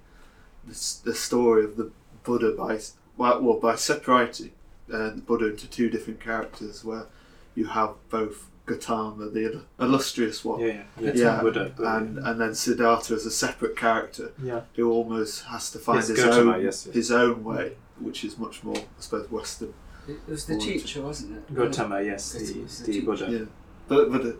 the 0.64 1.00
the 1.04 1.14
story 1.14 1.64
of 1.64 1.76
the 1.76 1.90
Buddha 2.22 2.52
by 2.52 2.78
well, 3.16 3.42
well 3.42 3.58
by 3.58 3.74
separating 3.74 4.52
uh, 4.92 5.10
Buddha 5.10 5.50
into 5.50 5.66
two 5.68 5.90
different 5.90 6.20
characters, 6.20 6.84
where 6.84 7.06
you 7.54 7.66
have 7.66 7.94
both 8.10 8.48
Gautama, 8.66 9.28
the 9.28 9.62
illustrious 9.80 10.44
one, 10.44 10.60
Yeah, 10.60 10.66
yeah, 10.66 10.82
yeah. 11.00 11.12
Yeah, 11.14 11.40
Buddha, 11.42 11.72
Buddha. 11.76 11.96
and 11.96 12.18
and 12.18 12.40
then 12.40 12.54
Siddhartha 12.54 13.14
as 13.14 13.26
a 13.26 13.30
separate 13.30 13.76
character 13.76 14.32
yeah. 14.42 14.60
who 14.76 14.90
almost 14.90 15.44
has 15.46 15.70
to 15.72 15.78
find 15.78 15.96
Yes, 15.98 16.08
his 16.08 16.18
Gautama, 16.24 16.54
own 16.56 16.62
yes, 16.64 16.86
yes. 16.86 16.94
his 16.94 17.10
own 17.10 17.42
way, 17.44 17.72
which 17.98 18.24
is 18.24 18.38
much 18.38 18.62
more, 18.62 18.76
I 18.76 19.00
suppose, 19.00 19.30
Western. 19.30 19.74
It 20.08 20.18
was 20.28 20.46
the 20.46 20.54
Wanted. 20.54 20.66
teacher, 20.80 21.02
wasn't 21.02 21.36
it? 21.38 21.54
Gautama, 21.54 22.02
yes, 22.02 22.34
It 22.34 22.54
the, 22.54 22.92
the 22.92 22.92
the. 23.00 23.00
Buddha. 23.06 23.30
Yeah, 23.30 23.44
but 23.88 24.10
but 24.12 24.24
uh, 24.26 24.32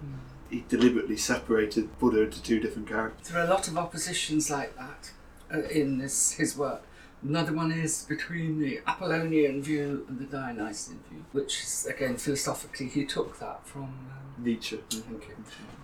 he 0.50 0.64
deliberately 0.68 1.16
separated 1.16 1.98
Buddha 1.98 2.22
into 2.22 2.42
two 2.42 2.60
different 2.60 2.88
characters. 2.88 3.28
There 3.28 3.40
are 3.42 3.46
a 3.46 3.50
lot 3.50 3.66
of 3.68 3.76
oppositions 3.76 4.50
like 4.50 4.76
that 4.76 5.10
uh, 5.52 5.62
in 5.68 5.98
this 5.98 6.32
his 6.32 6.56
work. 6.56 6.82
Another 7.22 7.52
one 7.52 7.70
is 7.70 8.04
between 8.04 8.58
the 8.58 8.80
Apollonian 8.86 9.62
view 9.62 10.04
and 10.08 10.18
the 10.18 10.24
Dionysian 10.24 11.00
view, 11.08 11.24
which 11.32 11.62
is 11.62 11.86
again 11.86 12.16
philosophically 12.16 12.88
he 12.88 13.04
took 13.04 13.38
that 13.38 13.66
from. 13.66 13.84
Um, 13.84 14.22
Nietzsche. 14.38 14.80
thank 14.88 15.28
you. 15.28 15.36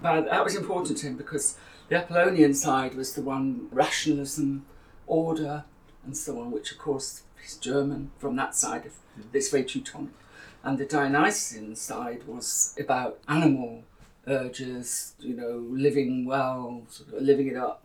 But 0.03 0.25
that 0.27 0.45
was 0.45 0.57
important 0.57 0.99
to 0.99 1.07
him 1.07 1.17
because 1.17 1.57
the 1.89 1.97
Apollonian 1.97 2.55
side 2.55 2.95
was 2.95 3.15
the 3.15 3.23
one 3.23 3.69
rationalism, 3.71 4.65
order, 5.07 5.65
and 6.05 6.17
so 6.17 6.41
on, 6.41 6.51
which 6.51 6.73
of 6.73 6.79
course 6.79 7.23
is 7.45 7.57
German 7.57 8.11
from 8.19 8.37
that 8.37 8.55
side 8.55 8.87
of 8.87 8.95
it's 9.33 9.51
very 9.51 9.65
Teutonic. 9.65 10.13
And 10.63 10.79
the 10.79 10.85
Dionysian 10.85 11.77
side 11.77 12.25
was 12.27 12.75
about 12.79 13.19
animal 13.29 13.85
urges, 14.27 15.15
you 15.21 15.35
know, 15.35 15.65
living 15.71 16.27
well, 16.27 16.83
sort 16.89 17.15
of 17.15 17.23
living 17.23 17.49
it 17.49 17.57
up, 17.57 17.85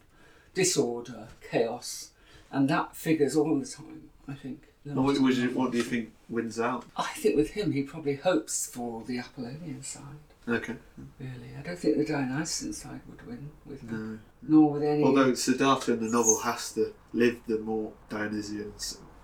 disorder, 0.54 1.28
chaos, 1.50 2.12
and 2.54 2.70
that 2.70 2.96
figures 2.96 3.36
all 3.36 3.60
the 3.60 3.66
time. 3.66 4.04
I 4.28 4.34
think. 4.36 4.70
What, 4.86 5.20
what 5.20 5.34
do 5.34 5.42
you- 5.42 5.50
what 5.50 5.72
do 5.72 5.78
you 5.78 5.84
think 5.84 6.12
wins 6.30 6.60
out? 6.60 6.86
I 6.96 7.10
think 7.16 7.36
with 7.36 7.52
him, 7.52 7.72
he 7.72 7.84
probably 7.84 8.16
hopes 8.16 8.68
for 8.68 9.04
the 9.06 9.18
Apollonian 9.18 9.82
side. 9.84 10.24
Okay. 10.48 10.76
Really, 11.20 11.52
I 11.58 11.62
don't 11.62 11.80
think 11.80 11.98
the 11.98 12.06
Dionysian 12.06 12.74
side 12.74 13.00
would 13.10 13.26
win 13.26 13.50
with 13.66 13.82
him, 13.82 14.20
No. 14.46 14.58
nor 14.60 14.72
with 14.74 14.84
any. 14.84 15.02
Although 15.04 15.34
Siddhartha 15.36 15.94
in 15.94 16.06
the 16.06 16.12
novel 16.12 16.40
has 16.42 16.74
to 16.74 16.94
live 17.14 17.38
the 17.48 17.60
more 17.60 17.94
Dionysian 18.10 18.74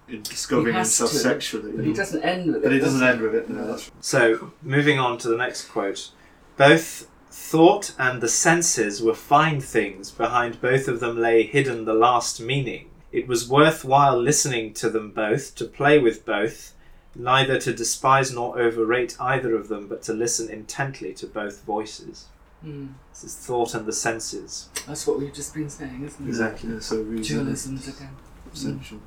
in 0.07 0.21
discovering 0.24 0.74
He 0.74 0.77
has 0.79 0.88
himself 0.98 1.12
to, 1.12 1.17
sexually. 1.17 1.71
but 1.74 1.83
he 1.86 1.91
doesn't 1.93 2.24
end 2.24 2.48
with 2.48 2.55
it. 2.57 2.63
But 2.63 2.71
he 2.71 2.79
does 2.79 2.93
doesn't 2.93 3.07
end 3.07 3.21
with 3.21 3.36
it. 3.36 3.50
No, 3.50 3.67
that's 3.67 3.91
So, 4.00 4.53
moving 4.63 4.98
on 4.98 5.17
to 5.19 5.27
the 5.27 5.36
next 5.38 5.65
quote. 5.67 6.12
Both 6.55 7.07
thought 7.29 7.93
and 8.00 8.21
the 8.21 8.29
senses 8.29 9.01
were 9.01 9.13
fine 9.13 9.59
things, 9.59 10.12
behind 10.12 10.62
both 10.62 10.88
of 10.88 11.01
them 11.01 11.17
lay 11.19 11.43
hidden 11.43 11.83
the 11.86 11.93
last 11.93 12.39
meaning. 12.39 12.88
It 13.12 13.28
was 13.28 13.50
worthwhile 13.50 14.20
listening 14.20 14.74
to 14.75 14.89
them 14.89 15.12
both, 15.12 15.56
to 15.56 15.66
play 15.66 15.98
with 16.00 16.25
both, 16.25 16.74
neither 17.16 17.60
to 17.60 17.74
despise 17.74 18.32
nor 18.32 18.60
overrate 18.60 19.16
either 19.20 19.56
of 19.56 19.68
them, 19.68 19.88
but 19.88 20.01
to 20.04 20.13
listen 20.13 20.50
intently 20.50 21.13
to 21.16 21.28
both 21.28 21.63
voices. 21.63 22.25
Hmm. 22.62 22.88
This 23.12 23.24
is 23.24 23.36
thought 23.36 23.74
and 23.74 23.86
the 23.86 23.94
senses. 23.94 24.70
That's 24.86 25.08
what 25.08 25.18
we've 25.20 25.34
just 25.34 25.54
been 25.54 25.70
saying, 25.70 26.04
isn't 26.06 26.25
it? 26.25 26.30
Exactly. 26.30 26.74
Yeah, 26.74 26.80
so 26.80 27.01
reason 27.01 27.46
Dualisms 27.48 27.88
again. 27.98 28.16
essential. 28.54 29.00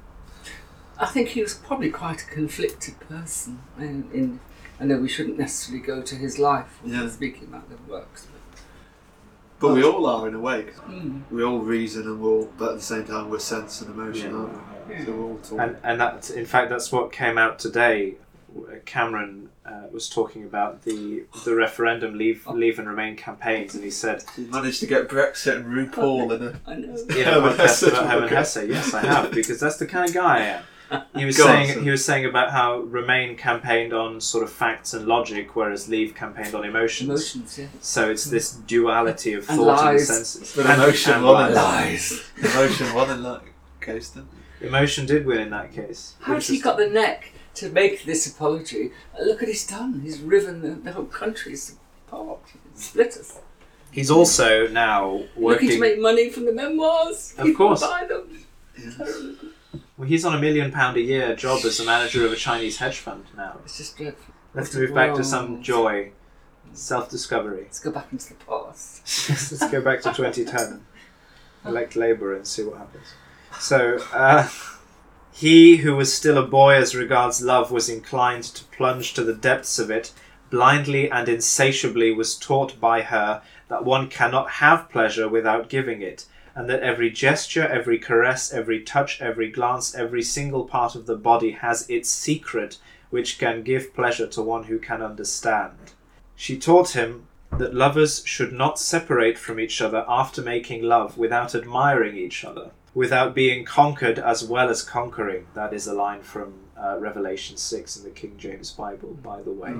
I 0.98 1.06
think 1.06 1.28
he 1.30 1.42
was 1.42 1.54
probably 1.54 1.90
quite 1.90 2.22
a 2.22 2.26
conflicted 2.26 2.98
person. 3.00 3.60
In, 3.78 4.08
in 4.12 4.40
I 4.80 4.84
know 4.84 4.96
we 4.98 5.08
shouldn't 5.08 5.38
necessarily 5.38 5.84
go 5.84 6.02
to 6.02 6.14
his 6.16 6.38
life 6.38 6.78
when 6.82 6.92
Yeah. 6.92 7.02
we're 7.02 7.10
speaking 7.10 7.44
about 7.44 7.68
the 7.68 7.76
works. 7.92 8.26
But 9.62 9.74
we 9.74 9.84
all 9.84 10.04
are 10.06 10.28
in 10.28 10.34
a 10.34 10.40
way. 10.40 10.64
'cause 10.64 10.74
But, 10.86 10.90
mm, 10.94 11.20
We 11.30 11.42
all 11.44 11.58
reason 11.60 12.02
and 12.02 12.20
we 12.20 12.28
all, 12.28 12.50
but 12.58 12.70
at 12.72 12.76
the 12.76 12.82
same 12.82 13.04
time 13.04 13.30
we're 13.30 13.38
sense 13.38 13.80
and 13.80 13.94
emotion, 13.94 14.30
Yeah. 14.32 14.36
aren't 14.38 14.52
we? 14.98 15.04
So 15.06 15.12
we're 15.12 15.24
all 15.24 15.38
torn. 15.48 15.60
And 15.60 15.76
and 15.84 16.00
that 16.00 16.30
in 16.30 16.44
fact 16.46 16.68
that's 16.70 16.90
what 16.92 17.12
came 17.12 17.38
out 17.38 17.58
today. 17.58 18.16
Cameron 18.84 19.48
uh, 19.64 19.86
was 19.92 20.08
talking 20.10 20.44
about 20.44 20.82
the 20.82 21.22
the 21.44 21.54
referendum 21.54 22.18
leave 22.18 22.46
leave 22.48 22.78
and 22.78 22.86
remain 22.88 23.16
campaigns, 23.16 23.74
and 23.74 23.82
he 23.84 23.90
said 23.90 24.24
You 24.36 24.46
managed 24.50 24.80
to 24.80 24.86
get 24.86 25.08
Brexit 25.08 25.56
and 25.56 25.66
RuPaul 25.66 26.34
in 26.36 26.42
a. 26.48 26.60
I 26.66 26.74
know. 26.74 26.94
in 26.94 27.10
a 27.10 27.30
Hermann 27.30 27.52
podcast 27.52 27.56
Hesse 27.58 27.82
about 27.84 28.06
Hermann 28.10 28.28
book. 28.28 28.38
Hesse. 28.38 28.64
Yes, 28.68 28.92
I 28.92 29.00
have 29.06 29.30
because 29.30 29.60
that's 29.60 29.76
the 29.78 29.86
kind 29.86 30.08
of 30.08 30.14
guy 30.14 30.36
I 30.38 30.40
am. 30.42 30.62
He 31.16 31.24
was 31.24 31.36
Go 31.36 31.44
saying 31.46 31.72
sir. 31.74 31.80
he 31.80 31.90
was 31.90 32.04
saying 32.04 32.26
about 32.26 32.50
how 32.50 32.78
Remain 32.80 33.36
campaigned 33.36 33.92
on 33.92 34.20
sort 34.20 34.44
of 34.44 34.50
facts 34.52 34.92
and 34.94 35.06
logic, 35.06 35.54
whereas 35.56 35.88
Leave 35.88 36.14
campaigned 36.14 36.54
on 36.54 36.64
emotions. 36.64 37.08
Emotions, 37.08 37.58
yeah. 37.58 37.66
So 37.80 38.10
it's 38.10 38.24
this 38.24 38.52
duality 38.52 39.32
of 39.34 39.48
And 39.48 39.58
thought 39.58 39.86
and 39.92 40.00
senses. 40.00 40.52
But 40.56 40.66
And- 40.66 40.82
emotion 40.82 41.12
and 41.14 41.24
won. 41.24 41.54
lies. 41.54 42.12
Lies. 42.42 42.54
Emotion 42.54 42.94
won 42.94 43.10
in 43.10 43.22
that 43.22 43.42
case 43.80 44.08
then. 44.10 44.28
Emotion 44.60 45.06
did 45.06 45.26
win 45.26 45.38
in 45.40 45.50
that 45.50 45.72
case. 45.72 46.14
How's 46.20 46.46
he 46.48 46.60
got 46.60 46.76
the 46.76 46.88
neck 46.88 47.32
to 47.54 47.68
make 47.70 48.04
this 48.04 48.26
apology? 48.26 48.92
Look 49.20 49.42
at 49.42 49.48
he's 49.48 49.66
done. 49.66 50.00
He's 50.04 50.20
riven 50.20 50.62
the, 50.62 50.70
the 50.70 50.92
whole 50.92 51.04
country 51.06 51.56
apart. 52.08 52.38
Split 52.74 53.08
us. 53.16 53.38
He's 53.90 54.10
also 54.10 54.68
now 54.68 55.24
Looking 55.36 55.68
to 55.70 55.78
make 55.80 55.98
money 56.00 56.30
from 56.30 56.46
the 56.46 56.52
memoirs. 56.52 57.34
Of 57.36 57.44
People 57.46 57.66
course. 57.68 57.80
buy 57.82 58.06
them. 58.08 58.44
Yes. 58.78 59.10
Well, 60.02 60.08
he's 60.08 60.24
on 60.24 60.34
a 60.34 60.40
million 60.40 60.72
pound 60.72 60.96
a 60.96 61.00
year 61.00 61.36
job 61.36 61.64
as 61.64 61.78
the 61.78 61.84
manager 61.84 62.26
of 62.26 62.32
a 62.32 62.36
Chinese 62.36 62.78
hedge 62.78 62.98
fund 62.98 63.24
now. 63.36 63.58
It's 63.64 63.78
just 63.78 63.96
dreadful. 63.96 64.34
Let's 64.52 64.74
move 64.74 64.92
back 64.92 65.14
to 65.14 65.22
some 65.22 65.62
joy, 65.62 66.10
self 66.72 67.08
discovery. 67.08 67.62
Let's 67.62 67.78
go 67.78 67.92
back 67.92 68.08
into 68.10 68.30
the 68.30 68.34
past. 68.44 69.30
Let's 69.30 69.70
go 69.70 69.80
back 69.80 70.02
to 70.02 70.12
2010, 70.12 70.84
elect 71.64 71.94
Labour 71.94 72.34
and 72.34 72.44
see 72.44 72.64
what 72.64 72.78
happens. 72.78 73.14
So, 73.60 73.98
uh, 74.12 74.48
he 75.30 75.76
who 75.76 75.94
was 75.94 76.12
still 76.12 76.36
a 76.36 76.48
boy 76.48 76.74
as 76.74 76.96
regards 76.96 77.40
love 77.40 77.70
was 77.70 77.88
inclined 77.88 78.42
to 78.42 78.64
plunge 78.76 79.14
to 79.14 79.22
the 79.22 79.36
depths 79.36 79.78
of 79.78 79.88
it, 79.88 80.12
blindly 80.50 81.08
and 81.12 81.28
insatiably 81.28 82.10
was 82.10 82.36
taught 82.36 82.80
by 82.80 83.02
her 83.02 83.40
that 83.68 83.84
one 83.84 84.08
cannot 84.08 84.50
have 84.50 84.90
pleasure 84.90 85.28
without 85.28 85.68
giving 85.68 86.02
it, 86.02 86.26
and 86.54 86.68
that 86.68 86.82
every 86.82 87.10
gesture, 87.10 87.66
every 87.66 87.98
caress, 87.98 88.52
every 88.52 88.82
touch, 88.82 89.20
every 89.20 89.50
glance, 89.50 89.94
every 89.94 90.22
single 90.22 90.64
part 90.64 90.94
of 90.94 91.06
the 91.06 91.16
body 91.16 91.52
has 91.52 91.88
its 91.88 92.10
secret 92.10 92.78
which 93.10 93.38
can 93.38 93.62
give 93.62 93.94
pleasure 93.94 94.26
to 94.26 94.42
one 94.42 94.64
who 94.64 94.78
can 94.78 95.02
understand. 95.02 95.92
She 96.34 96.58
taught 96.58 96.90
him 96.90 97.26
that 97.58 97.74
lovers 97.74 98.22
should 98.24 98.52
not 98.52 98.78
separate 98.78 99.38
from 99.38 99.60
each 99.60 99.82
other 99.82 100.04
after 100.08 100.40
making 100.40 100.82
love 100.82 101.18
without 101.18 101.54
admiring 101.54 102.16
each 102.16 102.44
other, 102.44 102.70
without 102.94 103.34
being 103.34 103.66
conquered 103.66 104.18
as 104.18 104.42
well 104.42 104.70
as 104.70 104.82
conquering. 104.82 105.46
That 105.52 105.74
is 105.74 105.86
a 105.86 105.92
line 105.92 106.22
from 106.22 106.54
uh, 106.82 106.96
Revelation 106.98 107.58
6 107.58 107.98
in 107.98 108.04
the 108.04 108.10
King 108.10 108.36
James 108.38 108.70
Bible, 108.70 109.18
by 109.22 109.42
the 109.42 109.52
way. 109.52 109.74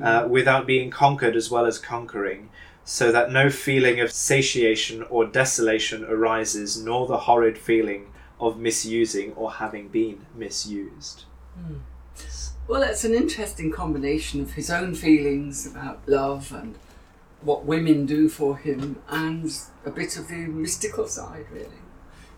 Uh, 0.00 0.28
without 0.28 0.66
being 0.66 0.90
conquered 0.90 1.34
as 1.34 1.50
well 1.50 1.66
as 1.66 1.78
conquering, 1.78 2.48
so 2.84 3.12
that 3.12 3.30
no 3.30 3.50
feeling 3.50 4.00
of 4.00 4.10
satiation 4.10 5.02
or 5.04 5.24
desolation 5.24 6.04
arises, 6.04 6.82
nor 6.82 7.06
the 7.06 7.18
horrid 7.18 7.58
feeling 7.58 8.12
of 8.40 8.58
misusing 8.58 9.32
or 9.34 9.52
having 9.52 9.88
been 9.88 10.26
misused. 10.34 11.24
Well, 12.66 12.82
it's 12.82 13.04
an 13.04 13.14
interesting 13.14 13.70
combination 13.70 14.40
of 14.40 14.52
his 14.52 14.70
own 14.70 14.94
feelings 14.94 15.66
about 15.66 16.00
love 16.06 16.52
and 16.52 16.76
what 17.42 17.64
women 17.64 18.06
do 18.06 18.28
for 18.28 18.56
him, 18.58 19.02
and 19.08 19.50
a 19.84 19.90
bit 19.90 20.16
of 20.16 20.28
the 20.28 20.36
mystical 20.36 21.06
side, 21.08 21.46
really. 21.50 21.68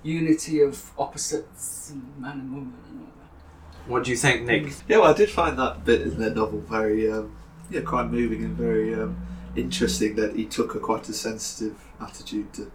Unity 0.03 0.61
of 0.61 0.91
opposites, 0.99 1.91
and 1.91 2.19
man 2.19 2.41
and 2.41 2.53
woman, 2.53 2.75
and 2.89 3.01
all 3.01 3.07
that. 3.07 3.91
What 3.91 4.05
do 4.05 4.11
you 4.11 4.17
think, 4.17 4.47
Nick? 4.47 4.73
Yeah, 4.89 4.99
well, 4.99 5.13
I 5.13 5.17
did 5.17 5.29
find 5.29 5.59
that 5.59 5.85
bit 5.85 6.03
in 6.03 6.19
the 6.19 6.31
novel 6.31 6.61
very, 6.61 7.11
um, 7.11 7.37
yeah, 7.71 7.81
quite 7.81 8.07
moving 8.11 8.45
and 8.45 8.57
very 8.57 8.95
um, 8.95 9.17
interesting. 9.57 10.17
That 10.17 10.37
he 10.37 10.45
took 10.45 10.75
a 10.75 10.81
quite 10.81 11.09
a 11.09 11.13
sensitive 11.13 11.79
attitude 12.01 12.53
to 12.55 12.71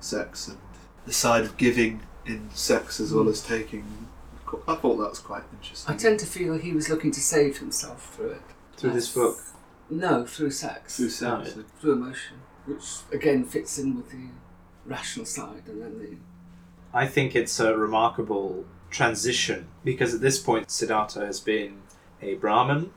sex 0.00 0.48
and 0.48 0.58
the 1.06 1.12
side 1.12 1.44
of 1.44 1.56
giving 1.56 2.02
in 2.26 2.50
sex 2.50 3.00
as 3.00 3.12
well 3.12 3.24
mm. 3.24 3.30
as 3.30 3.42
taking. 3.42 3.84
I 4.68 4.74
thought 4.74 4.96
that 4.96 5.08
was 5.08 5.18
quite 5.18 5.44
interesting. 5.52 5.94
I 5.94 5.96
tend 5.96 6.20
to 6.20 6.26
feel 6.26 6.58
he 6.58 6.72
was 6.72 6.90
looking 6.90 7.10
to 7.12 7.20
save 7.20 7.58
himself 7.58 8.14
through 8.14 8.32
it. 8.32 8.42
Through 8.76 8.92
this 8.92 9.12
book? 9.14 9.38
No, 9.88 10.26
through 10.26 10.50
sex. 10.50 10.96
through 10.96 11.08
sex. 11.08 11.56
Right. 11.56 11.66
through 11.80 11.92
emotion, 11.92 12.38
which 12.66 12.84
again 13.12 13.44
fits 13.44 13.78
in 13.78 13.96
with 13.96 14.10
the 14.10 14.28
rational 14.84 15.26
side, 15.26 15.62
and 15.66 15.80
then 15.80 15.98
the 15.98 16.16
I 16.94 17.06
think 17.06 17.34
it's 17.34 17.58
a 17.58 17.76
remarkable 17.76 18.64
transition 18.90 19.68
because 19.84 20.14
at 20.14 20.20
this 20.20 20.38
point 20.38 20.70
Siddhartha 20.70 21.24
has 21.24 21.40
been 21.40 21.82
a 22.20 22.34
Brahmin 22.34 22.92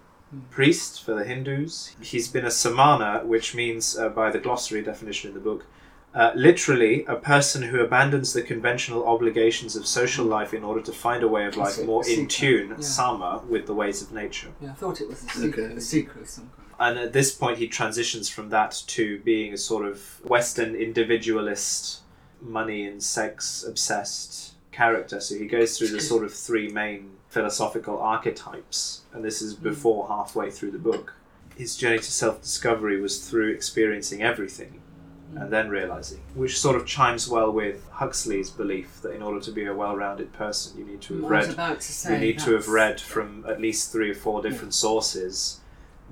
priest 0.49 1.03
for 1.03 1.13
the 1.13 1.23
Hindus. 1.23 1.95
He's 2.01 2.27
been 2.27 2.45
a 2.45 2.51
samana, 2.51 3.21
which 3.25 3.55
means, 3.55 3.97
uh, 3.97 4.09
by 4.09 4.31
the 4.31 4.39
glossary 4.39 4.81
definition 4.81 5.29
in 5.29 5.33
the 5.33 5.39
book, 5.41 5.65
uh, 6.13 6.31
literally 6.33 7.03
a 7.05 7.15
person 7.15 7.61
who 7.61 7.81
abandons 7.81 8.31
the 8.31 8.41
conventional 8.41 9.05
obligations 9.05 9.75
of 9.75 9.85
social 9.85 10.25
life 10.25 10.53
in 10.53 10.63
order 10.63 10.81
to 10.81 10.93
find 10.93 11.23
a 11.23 11.27
way 11.27 11.45
of 11.45 11.57
life 11.57 11.83
more 11.85 12.03
a 12.07 12.09
in 12.09 12.27
tune, 12.27 12.69
yeah. 12.69 12.79
sama, 12.79 13.41
with 13.49 13.65
the 13.65 13.73
ways 13.73 14.01
of 14.01 14.13
nature. 14.13 14.47
yeah, 14.61 14.71
I 14.71 14.73
thought 14.73 15.01
it 15.01 15.09
was 15.09 15.23
a 15.23 15.27
secret, 15.27 15.65
Okay. 15.65 15.75
a 15.75 15.81
secret 15.81 16.21
of 16.21 16.29
some 16.29 16.49
kind. 16.55 16.61
And 16.77 16.99
at 16.99 17.13
this 17.13 17.33
point, 17.33 17.57
he 17.57 17.67
transitions 17.67 18.29
from 18.29 18.49
that 18.49 18.81
to 18.87 19.19
being 19.19 19.53
a 19.53 19.57
sort 19.57 19.85
of 19.85 20.21
Western 20.25 20.75
individualist, 20.75 22.01
money 22.41 22.85
and 22.85 23.01
sex 23.01 23.63
obsessed 23.67 24.53
character. 24.71 25.19
So 25.19 25.35
he 25.35 25.45
goes 25.47 25.77
through 25.77 25.89
the 25.89 26.01
sort 26.01 26.23
of 26.23 26.33
three 26.33 26.67
main 26.69 27.11
philosophical 27.35 27.99
archetypes, 27.99 29.01
and 29.11 29.21
this 29.21 29.41
is 29.41 29.55
hmm. 29.55 29.63
before 29.63 30.07
halfway 30.07 30.49
through 30.49 30.71
the 30.71 30.79
book. 30.79 31.13
His 31.57 31.75
journey 31.75 31.97
to 31.97 32.11
self 32.11 32.41
discovery 32.41 32.99
was 32.99 33.29
through 33.29 33.49
experiencing 33.51 34.21
everything 34.21 34.81
hmm. 35.31 35.39
and 35.39 35.51
then 35.51 35.67
realizing, 35.69 36.21
which 36.33 36.57
sort 36.57 36.77
of 36.77 36.85
chimes 36.85 37.27
well 37.27 37.51
with 37.51 37.89
Huxley's 37.89 38.49
belief 38.49 39.01
that 39.01 39.13
in 39.13 39.21
order 39.21 39.41
to 39.41 39.51
be 39.51 39.65
a 39.65 39.73
well 39.73 39.97
rounded 39.97 40.31
person, 40.31 40.77
you 40.79 40.85
need 40.85 41.01
to 41.01 41.15
have 41.15 41.25
I 41.25 41.27
read 41.27 41.81
to 41.81 42.13
you 42.13 42.17
need 42.19 42.39
to 42.39 42.53
have 42.53 42.69
read 42.69 43.01
from 43.01 43.43
at 43.45 43.59
least 43.59 43.91
three 43.91 44.11
or 44.11 44.15
four 44.15 44.41
different 44.41 44.73
hmm. 44.73 44.85
sources 44.87 45.59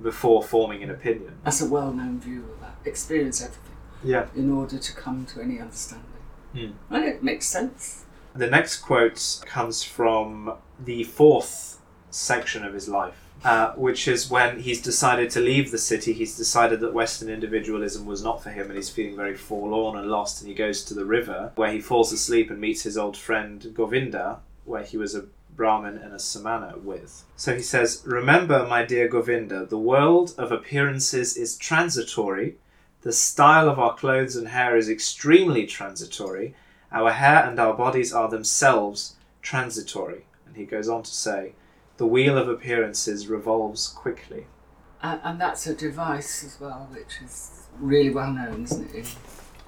before 0.02 0.44
forming 0.44 0.84
an 0.84 0.90
opinion. 0.90 1.36
That's 1.46 1.62
a 1.62 1.70
well-known 1.70 2.20
view 2.20 2.44
of 2.52 2.60
that. 2.62 2.76
Experience 2.84 3.42
everything 3.42 3.78
Yeah. 4.04 4.26
in 4.36 4.52
order 4.52 4.78
to 4.78 4.94
come 4.94 5.26
to 5.28 5.42
any 5.42 5.62
understanding. 5.62 6.10
Hmm. 6.54 6.72
And 6.90 7.06
it 7.06 7.24
makes 7.24 7.46
sense. 7.48 8.04
The 8.36 8.48
next 8.48 8.78
quote 8.78 9.44
comes 9.46 9.84
from 9.84 10.58
the 10.80 11.04
fourth 11.04 11.80
section 12.10 12.64
of 12.64 12.74
his 12.74 12.88
life, 12.88 13.16
uh, 13.44 13.74
which 13.74 14.08
is 14.08 14.30
when 14.30 14.60
he's 14.60 14.82
decided 14.82 15.30
to 15.32 15.40
leave 15.40 15.72
the 15.72 15.78
city. 15.78 16.14
He's 16.14 16.38
decided 16.38 16.80
that 16.82 16.94
Western 16.94 17.30
individualism 17.30 18.06
was 18.06 18.24
not 18.24 18.42
for 18.44 18.52
him, 18.52 18.68
and 18.68 18.76
he's 18.76 18.90
feeling 18.90 19.16
very 19.16 19.36
forlorn 19.36 19.98
and 19.98 20.10
lost. 20.10 20.42
And 20.42 20.50
he 20.50 20.56
goes 20.56 20.84
to 20.86 20.94
the 20.94 21.06
river, 21.06 21.52
where 21.56 21.72
he 21.72 21.82
falls 21.82 22.12
asleep 22.12 22.50
and 22.50 22.60
meets 22.60 22.84
his 22.84 22.98
old 22.98 23.18
friend 23.18 23.74
Govinda, 23.74 24.40
where 24.66 24.84
he 24.84 24.98
was 24.98 25.16
a 25.16 25.26
Brahmin 25.56 25.98
and 25.98 26.14
a 26.14 26.20
Samana 26.20 26.76
with. 26.78 27.24
So 27.36 27.56
he 27.56 27.62
says, 27.62 28.02
Remember, 28.06 28.66
my 28.68 28.84
dear 28.84 29.08
Govinda, 29.08 29.66
the 29.66 29.78
world 29.78 30.34
of 30.38 30.52
appearances 30.52 31.38
is 31.38 31.58
transitory. 31.58 32.56
The 33.02 33.14
style 33.14 33.70
of 33.70 33.78
our 33.78 33.96
clothes 33.96 34.36
and 34.36 34.48
hair 34.48 34.78
is 34.78 34.90
extremely 34.90 35.66
transitory. 35.66 36.56
Our 36.92 37.12
hair 37.12 37.46
and 37.46 37.60
our 37.60 37.74
bodies 37.74 38.14
are 38.14 38.30
themselves 38.30 39.16
transitory. 39.42 40.26
And 40.54 40.60
he 40.60 40.66
goes 40.68 40.88
on 40.88 41.02
to 41.02 41.12
say, 41.12 41.54
The 41.98 42.06
wheel 42.06 42.38
of 42.38 42.48
appearances 42.48 43.28
revolves 43.28 43.88
quickly. 43.88 44.46
And, 45.02 45.20
and 45.24 45.42
that's 45.42 45.66
a 45.66 45.74
device 45.74 46.44
as 46.44 46.60
well, 46.60 46.88
which 46.92 47.22
is 47.26 47.64
really 47.80 48.12
well 48.12 48.32
known, 48.32 48.64
isn't 48.66 48.94
it, 48.94 49.16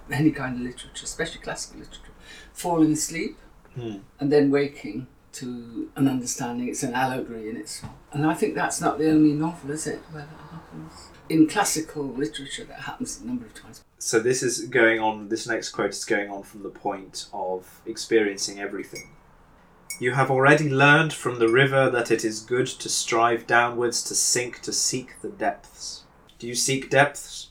in 0.08 0.14
any 0.14 0.30
kind 0.32 0.56
of 0.58 0.62
literature, 0.62 1.04
especially 1.04 1.42
classical 1.42 1.80
literature. 1.80 2.12
Falling 2.54 2.94
asleep 2.94 3.38
Hmm. 3.74 3.98
and 4.22 4.32
then 4.32 4.52
waking 4.52 5.08
to 5.34 5.90
an 5.98 6.08
understanding. 6.08 6.70
It's 6.70 6.84
an 6.84 6.94
allegory 6.94 7.50
in 7.50 7.58
itself. 7.58 7.92
And 8.14 8.26
I 8.26 8.34
think 8.36 8.56
that's 8.56 8.80
not 8.80 9.00
the 9.00 9.10
only 9.10 9.34
novel, 9.34 9.72
is 9.72 9.86
it, 9.88 10.00
where 10.12 10.24
that 10.24 10.52
happens? 10.54 11.10
In 11.28 11.48
classical 11.48 12.06
literature, 12.06 12.64
that 12.66 12.82
happens 12.82 13.20
a 13.20 13.26
number 13.28 13.46
of 13.48 13.54
times. 13.54 13.84
So 13.98 14.20
this 14.20 14.44
is 14.44 14.62
going 14.68 15.00
on, 15.02 15.28
this 15.30 15.46
next 15.48 15.70
quote 15.72 15.90
is 15.90 16.06
going 16.06 16.30
on 16.30 16.44
from 16.44 16.64
the 16.64 16.70
point 16.70 17.26
of 17.34 17.82
experiencing 17.86 18.60
everything. 18.62 19.10
You 20.00 20.12
have 20.12 20.30
already 20.30 20.70
learned 20.70 21.14
from 21.14 21.40
the 21.40 21.48
river 21.48 21.90
that 21.90 22.12
it 22.12 22.26
is 22.26 22.42
good 22.42 22.68
to 22.68 22.90
strive 22.90 23.48
downwards, 23.48 24.04
to 24.06 24.16
sink, 24.16 24.62
to 24.64 24.74
seek 24.74 25.22
the 25.22 25.30
depths. 25.30 26.04
Do 26.38 26.48
you 26.48 26.56
seek 26.56 26.90
depths? 26.90 27.50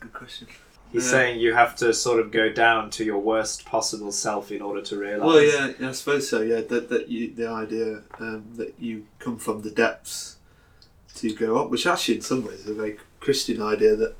Good 0.00 0.12
question. 0.12 0.46
He's 0.92 1.04
Yeah. 1.06 1.10
saying 1.10 1.40
you 1.40 1.54
have 1.54 1.74
to 1.76 1.92
sort 1.92 2.20
of 2.20 2.30
go 2.30 2.48
down 2.50 2.90
to 2.90 3.04
your 3.04 3.18
worst 3.18 3.64
possible 3.64 4.12
self 4.12 4.52
in 4.52 4.62
order 4.62 4.80
to 4.82 4.96
realize. 4.96 5.26
Well, 5.26 5.42
yeah, 5.42 5.72
yeah, 5.80 5.88
I 5.88 5.92
suppose 5.92 6.28
so. 6.28 6.40
Yeah, 6.40 6.60
that 6.60 6.88
that 6.88 7.08
you 7.08 7.34
the 7.34 7.48
idea 7.48 8.02
um, 8.20 8.44
that 8.54 8.74
you 8.78 9.06
come 9.18 9.36
from 9.36 9.62
the 9.62 9.70
depths 9.70 10.36
to 11.16 11.32
go 11.34 11.58
up, 11.58 11.70
which 11.70 11.86
actually 11.86 12.16
in 12.16 12.20
some 12.22 12.44
ways 12.46 12.60
is 12.60 12.68
a 12.70 12.74
very 12.74 12.96
Christian 13.20 13.60
idea 13.60 13.96
that 13.96 14.14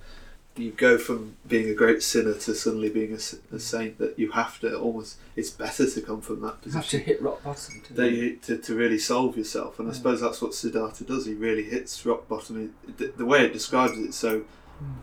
you 0.59 0.73
go 0.73 0.99
from 0.99 1.37
being 1.47 1.69
a 1.69 1.75
great 1.75 2.03
sinner 2.03 2.35
to 2.35 2.55
suddenly 2.55 2.89
being 2.89 3.13
a 3.13 3.59
saint. 3.59 3.99
That 3.99 4.19
you 4.19 4.31
have 4.33 4.59
to 4.61 4.79
almost 4.79 5.17
it's 5.37 5.51
better 5.51 5.89
to 5.89 6.01
come 6.01 6.21
from 6.21 6.41
that 6.43 6.63
position. 6.63 6.77
You 6.79 6.83
have 6.83 6.91
to 6.91 6.99
hit 6.99 7.23
rock 7.23 7.43
bottom 7.45 7.81
to 7.83 7.93
That 7.95 8.11
you, 8.13 8.37
to, 8.37 8.59
to 8.59 8.75
really 8.75 8.99
solve 8.99 9.37
yourself, 9.37 9.79
and 9.79 9.89
I 9.89 9.93
suppose 9.93 10.21
that's 10.21 10.41
what 10.41 10.55
Siddhartha 10.55 11.05
does. 11.05 11.27
He 11.27 11.35
really 11.35 11.65
hits 11.65 12.05
rock 12.07 12.29
bottom. 12.29 12.73
It- 12.87 12.97
The, 12.99 13.07
the 13.17 13.27
way 13.27 13.45
it 13.45 13.53
describes 13.53 13.99
it, 13.99 14.15
so 14.15 14.45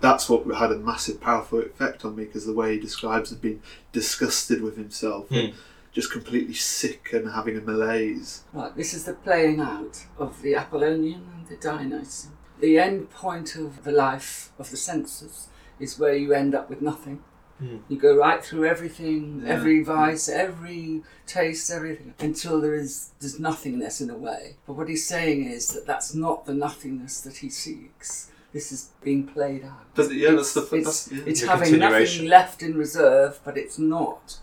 that's 0.02 0.30
what 0.30 0.46
had 0.56 0.72
a 0.72 0.78
massive, 0.78 1.20
powerful 1.20 1.60
effect 1.60 2.06
on 2.06 2.16
me 2.16 2.26
because 2.26 2.46
the 2.46 2.54
way 2.54 2.74
he 2.76 2.80
describes 2.80 3.32
it, 3.32 3.42
being 3.42 3.62
disgusted 3.92 4.62
with 4.62 4.78
himself, 4.78 5.30
and 5.32 5.50
Hmm. 5.54 5.56
just 5.92 6.12
completely 6.12 6.54
sick 6.56 7.12
and 7.14 7.30
having 7.32 7.58
a 7.58 7.62
malaise. 7.62 8.42
Right, 8.54 8.76
this 8.76 8.94
is 8.94 9.04
the 9.06 9.14
playing 9.14 9.60
out 9.60 10.06
of 10.18 10.42
the 10.42 10.56
Apollonian 10.56 11.24
and 11.36 11.48
the 11.48 11.58
Dionysian. 11.58 12.32
The 12.60 12.80
end 12.80 13.10
point 13.12 13.56
of 13.56 13.84
the 13.84 13.92
life 13.92 14.52
of 14.58 14.72
the 14.72 14.78
senses 14.78 15.50
is 15.80 16.00
where 16.00 16.16
you 16.16 16.34
end 16.34 16.56
up 16.56 16.70
with 16.70 16.82
nothing. 16.82 17.24
Hmm. 17.60 17.78
You 17.88 17.98
go 17.98 18.16
right 18.16 18.44
through 18.44 18.66
everything, 18.66 19.44
Yeah. 19.46 19.54
every 19.54 19.84
vice, 19.84 20.28
every 20.28 21.04
taste, 21.28 21.70
everything, 21.72 22.14
until 22.20 22.60
there 22.60 22.74
is 22.74 23.12
there's 23.20 23.40
nothingness 23.40 24.02
in 24.02 24.10
a 24.10 24.18
way. 24.18 24.58
But 24.66 24.74
what 24.74 24.90
he's 24.90 25.06
saying 25.08 25.46
is 25.46 25.68
that 25.70 25.86
that's 25.86 26.14
not 26.16 26.46
the 26.46 26.54
nothingness 26.54 27.22
that 27.22 27.38
he 27.38 27.50
seeks. 27.50 28.32
This 28.54 28.72
is 28.72 28.90
being 29.04 29.26
played 29.26 29.64
out. 29.64 29.86
But 29.96 30.14
yeah, 30.14 30.32
that's 30.32 30.54
the 30.54 30.62
It's, 30.62 30.72
that's, 30.72 31.08
it's, 31.08 31.12
yeah. 31.12 31.24
it's 31.26 31.44
having 31.44 31.80
nothing 31.80 32.28
left 32.28 32.62
in 32.62 32.78
reserve, 32.78 33.40
but 33.44 33.58
it's 33.58 33.80
not 33.80 34.38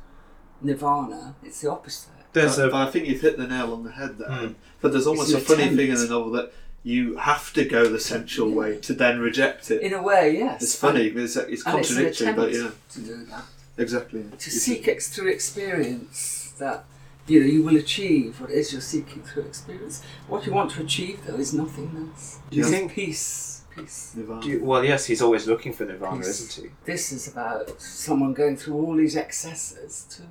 nirvana. 0.61 1.35
It's 1.43 1.61
the 1.61 1.71
opposite. 1.71 2.11
There's 2.33 2.57
but, 2.57 2.69
a 2.69 2.71
but 2.71 2.89
I 2.89 2.91
think 2.91 3.07
you've 3.07 3.21
hit 3.21 3.37
the 3.39 3.47
nail 3.47 3.73
on 3.73 3.83
the 3.83 3.93
head 3.93 4.19
there. 4.19 4.29
Hmm. 4.29 4.53
But 4.81 4.93
there's 4.93 5.07
almost 5.07 5.35
a 5.35 5.39
funny 5.39 5.63
attempt. 5.63 5.79
thing 5.79 5.91
in 5.91 5.97
the 5.97 6.07
novel 6.07 6.31
that 6.33 6.53
you 6.83 7.17
have 7.17 7.53
to 7.53 7.65
go 7.65 7.87
the 7.89 8.01
sensual 8.01 8.49
Yeah. 8.51 8.55
way 8.57 8.79
to 8.79 8.95
then 8.95 9.21
reject 9.21 9.71
it. 9.71 9.83
In 9.83 9.93
a 9.93 10.03
way, 10.03 10.37
yes. 10.39 10.63
it's 10.63 10.75
funny, 10.75 11.07
it's, 11.09 11.37
it's 11.37 11.65
And 11.67 11.79
it's 11.79 11.91
an 11.91 11.97
contradictory, 11.97 12.33
but 12.33 12.53
yeah, 12.53 12.71
to 12.93 13.01
do 13.01 13.25
that. 13.27 13.45
exactly. 13.77 14.25
To 14.39 14.51
seek 14.51 14.89
it 14.89 15.03
through 15.03 15.29
experience 15.31 16.53
that 16.59 16.85
you 17.27 17.41
know 17.41 17.47
you 17.47 17.63
will 17.63 17.77
achieve 17.77 18.41
what 18.41 18.51
it 18.51 18.55
is 18.59 18.73
you're 18.73 18.81
seeking 18.81 19.23
through 19.23 19.45
experience. 19.45 20.03
What 20.27 20.47
you 20.47 20.53
want 20.53 20.71
to 20.73 20.83
achieve 20.83 21.21
though 21.27 21.37
is 21.37 21.53
nothingness. 21.55 22.39
Do 22.51 22.57
you 22.57 22.65
Yeah. 22.65 22.71
think? 22.71 22.93
peace? 22.93 23.63
Peace. 23.77 24.13
Nirvana. 24.17 24.43
Do 24.43 24.49
you, 24.49 24.65
well, 24.65 24.85
yes, 24.85 25.05
he's 25.07 25.23
always 25.23 25.47
looking 25.47 25.73
for 25.73 25.85
nirvana, 25.85 26.17
Peace. 26.19 26.41
isn't 26.41 26.65
he? 26.65 26.71
This 26.85 27.13
is 27.13 27.29
about 27.29 27.81
someone 27.81 28.33
going 28.33 28.57
through 28.57 28.75
all 28.75 28.97
these 28.97 29.15
excesses 29.17 30.07
to, 30.17 30.23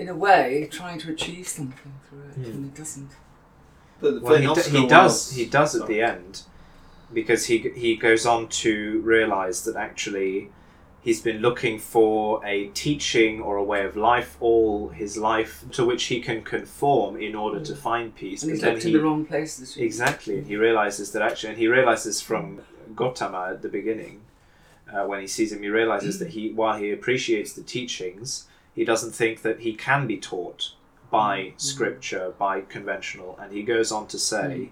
in 0.00 0.08
a 0.08 0.16
way, 0.16 0.68
trying 0.72 0.98
to 1.00 1.10
achieve 1.12 1.46
something 1.46 1.92
through 2.08 2.22
it, 2.30 2.34
Hmm. 2.34 2.50
and 2.56 2.64
it 2.66 2.74
doesn't. 2.76 3.10
But 4.00 4.22
Well, 4.22 4.36
he, 4.36 4.54
d- 4.54 4.70
he 4.78 4.86
does. 4.86 5.32
He 5.32 5.46
does 5.46 5.74
at 5.74 5.86
the 5.86 6.00
end, 6.02 6.42
because 7.12 7.46
he 7.46 7.58
he 7.74 7.96
goes 7.96 8.24
on 8.26 8.48
to 8.48 9.00
realize 9.00 9.64
that 9.64 9.76
actually 9.76 10.50
he's 11.00 11.20
been 11.22 11.38
looking 11.38 11.78
for 11.78 12.44
a 12.44 12.68
teaching 12.68 13.40
or 13.40 13.56
a 13.56 13.62
way 13.62 13.84
of 13.84 13.96
life 13.96 14.36
all 14.40 14.88
his 14.88 15.16
life 15.16 15.64
to 15.72 15.84
which 15.84 16.04
he 16.04 16.20
can 16.20 16.42
conform 16.42 17.16
in 17.16 17.34
order 17.34 17.60
to 17.60 17.74
find 17.74 18.14
peace. 18.14 18.42
And 18.42 18.50
But 18.50 18.54
he's 18.54 18.60
then 18.62 18.72
looked 18.74 18.82
he 18.84 18.90
in 18.90 18.96
the 18.98 19.02
wrong 19.02 19.24
places. 19.24 19.76
exactly, 19.76 20.38
and 20.38 20.46
he 20.46 20.56
realizes 20.56 21.12
that 21.12 21.22
actually, 21.22 21.50
and 21.50 21.58
he 21.58 21.68
realizes 21.68 22.20
from 22.20 22.60
Gautama 22.94 23.48
at 23.50 23.62
the 23.62 23.68
beginning. 23.68 24.22
Uh, 24.92 25.04
when 25.04 25.20
he 25.20 25.26
sees 25.26 25.52
him, 25.52 25.62
he 25.62 25.68
realizes 25.68 26.18
that 26.18 26.28
he, 26.30 26.50
while 26.50 26.78
he 26.78 26.90
appreciates 26.90 27.52
the 27.52 27.62
teachings, 27.62 28.46
he 28.74 28.84
doesn't 28.86 29.12
think 29.12 29.42
that 29.42 29.60
he 29.60 29.74
can 29.74 30.06
be 30.06 30.16
taught 30.16 30.72
by 31.10 31.52
scripture, 31.56 32.32
by 32.38 32.60
conventional. 32.60 33.38
And 33.40 33.52
he 33.52 33.62
goes 33.62 33.90
on 33.92 34.06
to 34.08 34.18
say, 34.18 34.70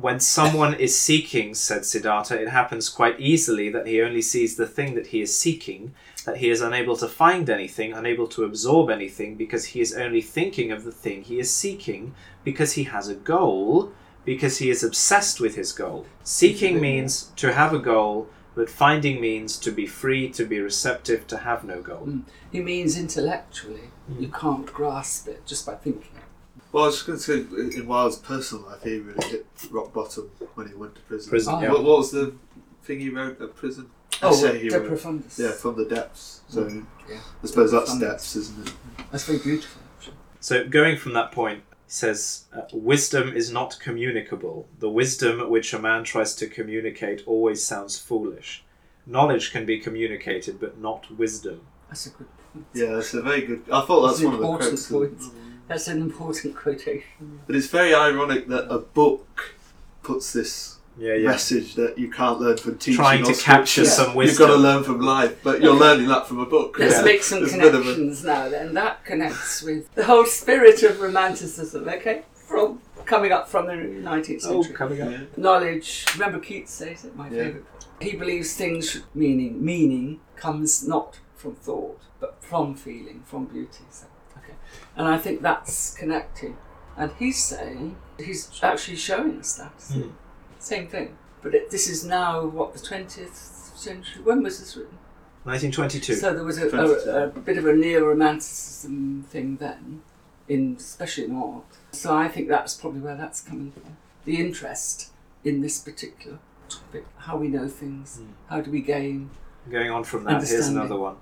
when 0.00 0.18
someone 0.18 0.74
is 0.74 0.98
seeking, 0.98 1.54
said 1.54 1.84
Siddhartha, 1.84 2.40
it 2.40 2.48
happens 2.48 2.88
quite 2.88 3.20
easily 3.20 3.70
that 3.70 3.86
he 3.86 4.02
only 4.02 4.22
sees 4.22 4.56
the 4.56 4.66
thing 4.66 4.94
that 4.94 5.08
he 5.08 5.20
is 5.20 5.38
seeking, 5.38 5.94
that 6.26 6.38
he 6.38 6.50
is 6.50 6.60
unable 6.60 6.96
to 6.96 7.06
find 7.06 7.48
anything, 7.48 7.92
unable 7.92 8.26
to 8.28 8.42
absorb 8.42 8.90
anything, 8.90 9.36
because 9.36 9.66
he 9.66 9.80
is 9.80 9.94
only 9.94 10.20
thinking 10.20 10.72
of 10.72 10.82
the 10.82 10.90
thing 10.90 11.22
he 11.22 11.38
is 11.38 11.54
seeking, 11.54 12.12
because 12.42 12.72
he 12.72 12.84
has 12.84 13.08
a 13.08 13.14
goal, 13.14 13.92
because 14.24 14.58
he 14.58 14.68
is 14.68 14.82
obsessed 14.82 15.40
with 15.40 15.54
his 15.54 15.72
goal. 15.72 16.06
Seeking 16.24 16.80
means 16.80 17.30
to 17.36 17.52
have 17.52 17.72
a 17.72 17.78
goal, 17.78 18.28
but 18.56 18.70
finding 18.70 19.20
means 19.20 19.58
to 19.58 19.70
be 19.70 19.86
free, 19.86 20.28
to 20.30 20.44
be 20.44 20.58
receptive, 20.58 21.26
to 21.28 21.38
have 21.38 21.62
no 21.62 21.80
goal. 21.80 22.06
Mm. 22.06 22.22
He 22.50 22.60
means 22.60 22.98
intellectually. 22.98 23.90
You 24.18 24.28
can't 24.28 24.66
grasp 24.66 25.28
it 25.28 25.44
just 25.46 25.64
by 25.66 25.74
thinking. 25.76 26.10
Well, 26.72 26.84
I 26.84 26.86
was 26.88 26.96
just 26.96 27.06
going 27.06 27.18
to 27.18 27.24
say, 27.24 27.78
in 27.78 27.86
Wilde's 27.86 28.16
personal 28.18 28.64
life, 28.66 28.82
he 28.82 28.98
really 28.98 29.26
hit 29.28 29.46
rock 29.70 29.92
bottom 29.92 30.30
when 30.54 30.68
he 30.68 30.74
went 30.74 30.96
to 30.96 31.00
prison. 31.02 31.30
Prison, 31.30 31.54
Oh. 31.56 31.60
yeah. 31.60 31.70
What, 31.70 31.84
what 31.84 31.98
was 31.98 32.10
the 32.10 32.34
thing 32.82 33.00
he 33.00 33.10
wrote 33.10 33.40
at 33.40 33.54
prison? 33.54 33.90
Oh, 34.22 34.30
Essay 34.30 34.58
he 34.60 34.68
De 34.68 34.78
wrote. 34.80 34.90
Profundis. 34.90 35.38
Yeah, 35.38 35.52
from 35.52 35.76
the 35.76 35.84
depths. 35.84 36.40
So 36.48 36.64
Mm, 36.64 36.86
yeah. 37.08 37.20
I 37.42 37.46
suppose 37.46 37.70
that's 37.72 37.92
Profundis. 37.92 38.00
depths, 38.00 38.36
isn't 38.36 38.68
it? 38.68 38.74
That's 39.10 39.24
very 39.24 39.38
beautiful. 39.38 39.80
Actually. 39.98 40.14
So, 40.40 40.68
going 40.68 40.96
from 40.98 41.12
that 41.14 41.30
point, 41.32 41.62
he 41.86 41.92
says, 41.92 42.44
uh, 42.54 42.62
Wisdom 42.72 43.28
is 43.34 43.50
not 43.52 43.78
communicable. 43.80 44.66
The 44.80 44.90
wisdom 44.90 45.48
which 45.50 45.72
a 45.72 45.78
man 45.78 46.02
tries 46.04 46.34
to 46.36 46.46
communicate 46.48 47.22
always 47.26 47.64
sounds 47.64 47.98
foolish. 47.98 48.64
Knowledge 49.06 49.52
can 49.52 49.64
be 49.64 49.78
communicated, 49.78 50.58
but 50.60 50.78
not 50.78 51.10
wisdom. 51.16 51.60
That's 51.88 52.06
a 52.06 52.10
good 52.10 52.18
point. 52.18 52.30
Yeah, 52.74 52.92
that's 52.94 53.14
a 53.14 53.22
very 53.22 53.42
good. 53.42 53.62
I 53.72 53.80
thought 53.82 54.02
that's 54.06 54.20
It's 54.20 54.24
an 54.24 54.26
one 54.26 54.34
of 54.34 54.40
the 54.40 54.46
important 54.46 54.70
quotes. 54.88 54.90
of- 54.90 55.32
point. 55.32 55.40
That's 55.66 55.88
an 55.88 56.00
important 56.02 56.54
quotation. 56.56 57.40
But 57.46 57.56
it's 57.56 57.68
very 57.68 57.94
ironic 57.94 58.48
that 58.48 58.70
a 58.70 58.78
book 58.78 59.54
puts 60.02 60.32
this 60.34 60.76
Yeah, 60.98 61.14
yeah. 61.14 61.28
message 61.28 61.74
that 61.76 61.96
you 61.98 62.10
can't 62.10 62.38
learn 62.38 62.58
from 62.58 62.76
teaching. 62.76 62.96
Trying 62.96 63.24
to 63.24 63.32
capture 63.34 63.84
scripture. 63.86 64.04
some 64.04 64.14
wisdom. 64.14 64.30
You've 64.42 64.50
got 64.50 64.56
to 64.56 64.60
learn 64.62 64.84
from 64.84 65.00
life, 65.00 65.42
but 65.42 65.62
you're 65.62 65.74
learning 65.74 66.08
that 66.08 66.28
from 66.28 66.38
a 66.40 66.46
book. 66.46 66.78
Let's 66.78 66.96
Yeah. 66.98 67.02
make 67.04 67.22
some 67.22 67.40
There's 67.40 67.54
a 67.54 67.56
a- 67.66 67.70
connections 67.70 68.24
now 68.24 68.48
then. 68.50 68.74
That 68.74 69.04
connects 69.06 69.62
with 69.62 69.92
the 69.94 70.04
whole 70.04 70.26
spirit 70.26 70.82
of 70.82 71.00
romanticism, 71.00 71.88
okay? 71.88 72.24
From 72.34 72.80
coming 73.06 73.32
up 73.32 73.48
from 73.48 73.66
the 73.66 73.72
19th 73.72 74.42
century. 74.42 74.70
Oh, 74.74 74.76
coming 74.76 75.00
up. 75.00 75.10
Yeah. 75.10 75.20
Knowledge. 75.38 76.04
Remember 76.14 76.38
Keats 76.40 76.72
says 76.72 77.04
it. 77.06 77.16
My 77.16 77.28
Yeah. 77.30 77.44
favourite. 77.44 77.64
He 78.00 78.16
believes 78.16 78.54
things 78.54 79.00
meaning 79.14 79.64
meaning 79.64 80.20
comes 80.36 80.86
not 80.86 81.18
from 81.44 81.54
thought 81.56 82.00
but 82.20 82.42
from 82.42 82.74
feeling, 82.74 83.22
from 83.26 83.44
beauty. 83.44 83.84
So, 83.90 84.06
okay, 84.38 84.54
and 84.96 85.06
I 85.06 85.18
think 85.18 85.42
that's 85.42 85.94
connected. 85.94 86.54
And 86.96 87.10
he's 87.18 87.42
saying 87.44 87.96
he's 88.18 88.50
actually 88.62 88.96
showing 88.96 89.38
us 89.40 89.56
that 89.56 89.72
Hmm. 89.92 90.10
same 90.58 90.86
thing. 90.88 91.16
But 91.42 91.54
it, 91.54 91.70
this 91.70 91.88
is 91.88 92.04
now 92.04 92.46
what 92.46 92.72
the 92.72 92.78
20th 92.78 93.34
century. 93.76 94.22
When 94.22 94.42
was 94.42 94.58
this 94.60 94.74
written? 94.76 94.96
1922. 95.44 96.14
So 96.14 96.32
there 96.32 96.44
was 96.44 96.56
a, 96.58 96.68
a, 96.70 97.24
a 97.24 97.28
bit 97.28 97.58
of 97.58 97.66
a 97.66 97.74
neo-romanticism 97.74 99.24
thing 99.28 99.56
then, 99.56 100.00
in 100.48 100.76
especially 100.78 101.24
in 101.24 101.36
art. 101.36 101.64
So 101.92 102.16
I 102.16 102.28
think 102.28 102.48
that's 102.48 102.74
probably 102.74 103.00
where 103.00 103.16
that's 103.16 103.42
coming 103.42 103.72
from. 103.72 103.98
The 104.24 104.40
interest 104.40 105.10
in 105.44 105.60
this 105.60 105.78
particular 105.80 106.38
topic, 106.70 107.04
how 107.18 107.36
we 107.36 107.48
know 107.48 107.68
things, 107.68 108.18
Mm. 108.22 108.28
how 108.48 108.60
do 108.62 108.70
we 108.70 108.80
gain. 108.80 109.30
Going 109.70 109.90
on 109.90 110.04
from 110.04 110.24
that, 110.24 110.42
here's 110.48 110.68
another 110.68 110.96
one. 110.96 111.16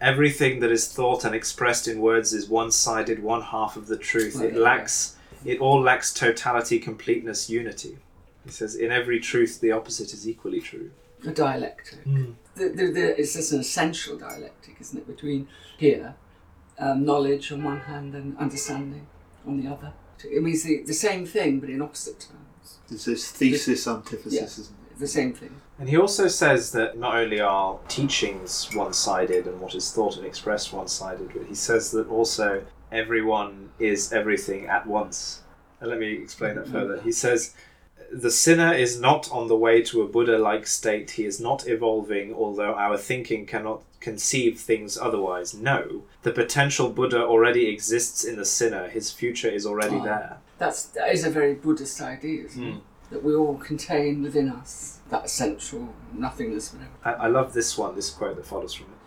Everything 0.00 0.60
that 0.60 0.70
is 0.70 0.88
thought 0.92 1.24
and 1.24 1.34
expressed 1.34 1.86
in 1.88 2.00
words 2.00 2.32
is 2.32 2.48
one-sided, 2.48 3.22
one 3.22 3.42
half 3.42 3.76
of 3.76 3.86
the 3.86 3.96
truth. 3.96 4.36
Right, 4.36 4.46
It 4.50 4.54
yeah. 4.54 4.60
lacks. 4.60 5.16
It 5.44 5.60
all 5.60 5.80
lacks 5.80 6.12
totality, 6.12 6.78
completeness, 6.78 7.48
unity. 7.50 7.98
He 8.44 8.50
says, 8.50 8.74
in 8.74 8.90
every 8.90 9.20
truth, 9.20 9.60
the 9.60 9.72
opposite 9.72 10.12
is 10.12 10.28
equally 10.28 10.60
true. 10.60 10.90
A 11.26 11.30
dialectic. 11.30 12.02
The, 12.04 12.34
the, 12.68 12.86
the, 12.92 13.20
it's 13.20 13.34
just 13.34 13.52
an 13.52 13.60
essential 13.60 14.16
dialectic, 14.18 14.76
isn't 14.80 14.98
it, 14.98 15.06
between 15.06 15.48
here, 15.76 16.14
um, 16.78 17.04
knowledge 17.04 17.52
on 17.52 17.62
one 17.62 17.80
hand 17.80 18.14
and 18.14 18.36
understanding 18.38 19.06
on 19.46 19.62
the 19.62 19.70
other. 19.70 19.92
It 20.24 20.42
means 20.42 20.62
the, 20.62 20.82
the 20.82 20.94
same 20.94 21.24
thing, 21.26 21.60
but 21.60 21.70
in 21.70 21.80
opposite 21.82 22.20
terms. 22.20 22.78
There's 22.88 23.04
this 23.06 23.30
thesis 23.30 23.86
antithesis, 23.86 24.32
Yeah. 24.34 24.44
isn't 24.44 24.64
it? 24.64 24.70
The 25.00 25.08
same 25.08 25.32
thing. 25.32 25.50
And 25.78 25.88
he 25.88 25.96
also 25.96 26.28
says 26.28 26.72
that 26.72 26.98
not 26.98 27.14
only 27.16 27.40
are 27.40 27.78
teachings 27.88 28.68
one 28.74 28.92
sided 28.92 29.46
and 29.46 29.58
what 29.60 29.74
is 29.74 29.90
thought 29.92 30.16
and 30.18 30.26
expressed 30.26 30.72
one 30.72 30.88
sided, 30.88 31.30
but 31.34 31.46
he 31.46 31.54
says 31.54 31.90
that 31.92 32.06
also 32.08 32.62
everyone 32.92 33.70
is 33.78 34.12
everything 34.12 34.66
at 34.66 34.86
once. 34.86 35.42
And 35.80 35.88
let 35.90 35.98
me 35.98 36.12
explain 36.12 36.56
that 36.56 36.68
further. 36.68 37.00
He 37.00 37.12
says, 37.12 37.54
The 38.12 38.30
sinner 38.30 38.74
is 38.74 39.00
not 39.00 39.30
on 39.32 39.48
the 39.48 39.56
way 39.56 39.80
to 39.84 40.02
a 40.02 40.08
Buddha 40.08 40.36
like 40.36 40.66
state. 40.66 41.12
He 41.12 41.24
is 41.24 41.40
not 41.40 41.66
evolving, 41.66 42.34
although 42.34 42.74
our 42.74 42.98
thinking 42.98 43.46
cannot 43.46 43.82
conceive 44.00 44.60
things 44.60 44.98
otherwise. 44.98 45.54
No, 45.54 46.02
the 46.22 46.32
potential 46.32 46.90
Buddha 46.90 47.24
already 47.24 47.68
exists 47.68 48.24
in 48.24 48.36
the 48.36 48.44
sinner. 48.44 48.88
His 48.88 49.10
future 49.10 49.48
is 49.48 49.64
already 49.64 49.96
Ah. 49.96 50.04
there. 50.04 50.36
That's, 50.58 50.84
that 50.96 51.10
is 51.14 51.24
a 51.24 51.30
very 51.30 51.54
Buddhist 51.54 52.02
idea? 52.02 52.44
Mm. 52.48 52.80
That 53.10 53.24
we 53.24 53.34
all 53.34 53.56
contain 53.56 54.22
within 54.22 54.48
us 54.48 55.00
that 55.10 55.24
essential 55.24 55.94
nothingness. 56.12 56.74
I, 57.04 57.12
I 57.12 57.26
love 57.26 57.52
this 57.52 57.76
one, 57.76 57.96
this 57.96 58.10
quote 58.10 58.36
that 58.36 58.46
follows 58.46 58.74
from 58.74 58.86
it. 58.86 58.98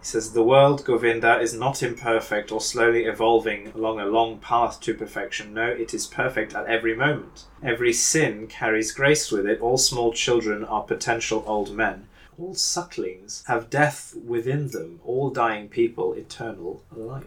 He 0.00 0.06
says, 0.06 0.32
The 0.32 0.42
world, 0.42 0.84
Govinda, 0.84 1.40
is 1.40 1.54
not 1.54 1.82
imperfect 1.82 2.52
or 2.52 2.60
slowly 2.60 3.04
evolving 3.04 3.68
along 3.68 3.98
a 4.00 4.06
long 4.06 4.38
path 4.38 4.80
to 4.82 4.94
perfection. 4.94 5.54
No, 5.54 5.66
it 5.66 5.94
is 5.94 6.06
perfect 6.06 6.54
at 6.54 6.66
every 6.66 6.94
moment. 6.94 7.44
Every 7.62 7.92
sin 7.92 8.46
carries 8.46 8.92
grace 8.92 9.30
with 9.30 9.46
it. 9.46 9.60
All 9.60 9.78
small 9.78 10.12
children 10.12 10.64
are 10.64 10.82
potential 10.82 11.44
old 11.46 11.74
men. 11.74 12.08
All 12.38 12.54
sucklings 12.54 13.42
have 13.46 13.70
death 13.70 14.14
within 14.24 14.68
them. 14.68 15.00
All 15.04 15.30
dying 15.30 15.68
people, 15.68 16.12
eternal 16.12 16.82
life. 16.94 17.24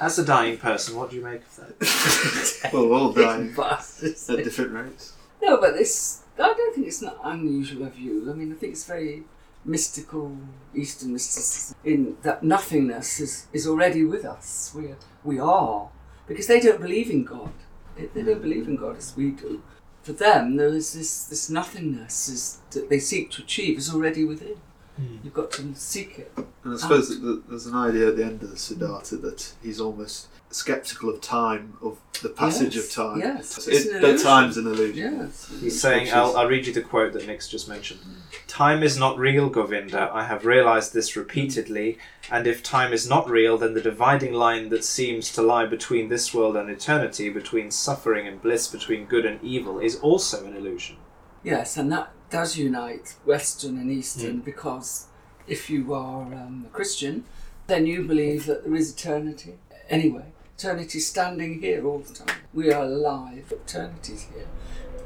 As 0.00 0.18
a 0.18 0.24
dying 0.24 0.58
person, 0.58 0.96
what 0.96 1.10
do 1.10 1.16
you 1.16 1.22
make 1.22 1.42
of 1.42 1.56
that? 1.56 2.70
Well, 2.72 2.88
we're 2.88 2.98
all 2.98 3.12
dying 3.12 3.54
at 3.56 4.26
different 4.26 4.72
rates. 4.72 5.12
No, 5.44 5.60
but 5.60 5.74
this, 5.74 6.22
I 6.38 6.54
don't 6.54 6.74
think 6.74 6.86
it's 6.86 7.02
not 7.02 7.18
unusual 7.22 7.86
a 7.86 7.90
view. 7.90 8.30
I 8.30 8.34
mean, 8.34 8.50
I 8.50 8.54
think 8.54 8.72
it's 8.72 8.86
very 8.86 9.24
mystical, 9.62 10.36
Eastern 10.74 11.12
mysticism, 11.12 11.76
in 11.84 12.16
that 12.22 12.42
nothingness 12.42 13.20
is, 13.20 13.46
is 13.52 13.66
already 13.66 14.04
with 14.04 14.24
us. 14.24 14.72
We 14.74 14.86
are, 14.86 14.96
we 15.22 15.38
are. 15.38 15.90
Because 16.26 16.46
they 16.46 16.60
don't 16.60 16.80
believe 16.80 17.10
in 17.10 17.24
God. 17.24 17.52
They, 17.94 18.06
they 18.06 18.22
don't 18.22 18.40
believe 18.40 18.66
in 18.68 18.76
God 18.76 18.96
as 18.96 19.14
we 19.14 19.32
do. 19.32 19.62
For 20.02 20.12
them, 20.12 20.56
there 20.56 20.68
is 20.68 20.94
this, 20.94 21.24
this 21.26 21.50
nothingness 21.50 22.28
is, 22.28 22.58
that 22.70 22.88
they 22.88 22.98
seek 22.98 23.30
to 23.32 23.42
achieve 23.42 23.76
is 23.76 23.92
already 23.94 24.24
within. 24.24 24.56
Hmm. 24.96 25.18
You've 25.22 25.34
got 25.34 25.50
to 25.52 25.74
seek 25.74 26.18
it. 26.20 26.32
And 26.62 26.74
I 26.74 26.76
suppose 26.78 27.08
that 27.20 27.48
there's 27.48 27.66
an 27.66 27.74
idea 27.74 28.08
at 28.08 28.16
the 28.16 28.24
end 28.24 28.42
of 28.42 28.50
the 28.50 28.56
Siddhartha 28.56 29.16
that 29.18 29.52
he's 29.62 29.80
almost 29.80 30.28
sceptical 30.54 31.08
of 31.10 31.20
time, 31.20 31.76
of 31.82 31.98
the 32.22 32.28
passage 32.28 32.76
Yes, 32.76 32.84
of 32.86 32.92
time. 32.92 33.18
yes. 33.18 33.48
So 33.64 33.70
It's 33.70 33.86
it- 33.86 33.94
an 33.96 34.02
that 34.02 34.08
illusion. 34.08 34.26
time's 34.26 34.56
an 34.56 34.66
illusion. 34.66 35.18
Yes. 35.20 35.52
He's 35.60 35.80
saying, 35.80 36.12
I'll, 36.12 36.36
I'll 36.36 36.46
read 36.48 36.66
you 36.66 36.72
the 36.72 36.80
quote 36.80 37.12
that 37.14 37.26
Nick's 37.26 37.48
just 37.48 37.68
mentioned. 37.68 38.00
Time 38.46 38.82
is 38.84 38.96
not 38.96 39.18
real, 39.18 39.48
Govinda. 39.50 40.10
I 40.12 40.24
have 40.24 40.46
realized 40.46 40.94
this 40.94 41.16
repeatedly, 41.16 41.98
and 42.30 42.46
if 42.46 42.62
time 42.62 42.92
is 42.92 43.08
not 43.08 43.28
real, 43.28 43.58
then 43.58 43.74
the 43.74 43.80
dividing 43.80 44.32
line 44.32 44.68
that 44.68 44.84
seems 44.84 45.32
to 45.32 45.42
lie 45.42 45.66
between 45.66 46.08
this 46.08 46.32
world 46.32 46.56
and 46.56 46.70
eternity, 46.70 47.28
between 47.30 47.70
suffering 47.72 48.28
and 48.28 48.40
bliss, 48.40 48.68
between 48.68 49.06
good 49.06 49.26
and 49.26 49.42
evil, 49.42 49.80
is 49.80 49.96
also 49.96 50.46
an 50.46 50.54
illusion. 50.56 50.96
Yes, 51.42 51.76
and 51.76 51.90
that 51.92 52.10
does 52.30 52.56
unite 52.56 53.14
Western 53.26 53.76
and 53.76 53.90
Eastern 53.90 54.38
because 54.40 55.06
if 55.48 55.68
you 55.68 55.92
are 55.92 56.22
um, 56.22 56.64
a 56.66 56.70
Christian, 56.72 57.24
then 57.66 57.86
you 57.86 58.04
believe 58.04 58.46
that 58.46 58.64
there 58.64 58.74
is 58.74 58.92
eternity. 58.92 59.54
Anyway, 59.90 60.24
eternity 60.56 61.00
standing 61.00 61.60
here 61.60 61.86
all 61.86 61.98
the 61.98 62.14
time. 62.14 62.36
We 62.52 62.72
are 62.72 62.84
alive, 62.84 63.52
eternity's 63.52 64.28
here. 64.34 64.46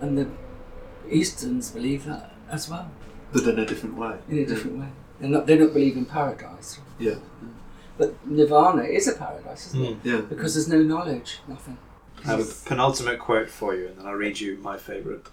And 0.01 0.19
the 0.19 0.29
Easterns 1.11 1.71
believe 1.71 2.05
that 2.05 2.33
as 2.51 2.69
well, 2.69 2.91
But 3.33 3.45
in 3.45 3.59
a 3.59 3.67
different 3.67 3.97
way. 3.97 4.19
in 4.29 4.39
a 4.39 4.47
different 4.47 4.79
way. 4.79 4.89
They're 5.21 5.31
not, 5.31 5.47
they 5.47 5.57
don't 5.57 5.73
believe 5.73 5.97
in 5.97 6.05
paradise. 6.07 6.79
Yeah. 6.99 7.17
But 7.97 8.15
nirvana 8.27 8.83
is 8.85 9.09
a 9.09 9.13
paradise, 9.13 9.69
isn't 9.69 9.83
it? 9.85 9.95
Hmm. 9.97 10.09
Yeah. 10.09 10.21
Because 10.21 10.55
there's 10.55 10.69
no 10.69 10.83
knowledge, 10.83 11.39
nothing. 11.49 11.79
I 12.25 12.29
have 12.29 12.41
a 12.41 12.69
penultimate 12.69 13.19
quote 13.19 13.49
for 13.51 13.75
you, 13.75 13.89
and 13.89 13.99
then 13.99 14.07
I'll 14.07 14.15
read 14.15 14.39
you 14.41 14.59
my 14.59 14.77
favourite. 14.77 15.27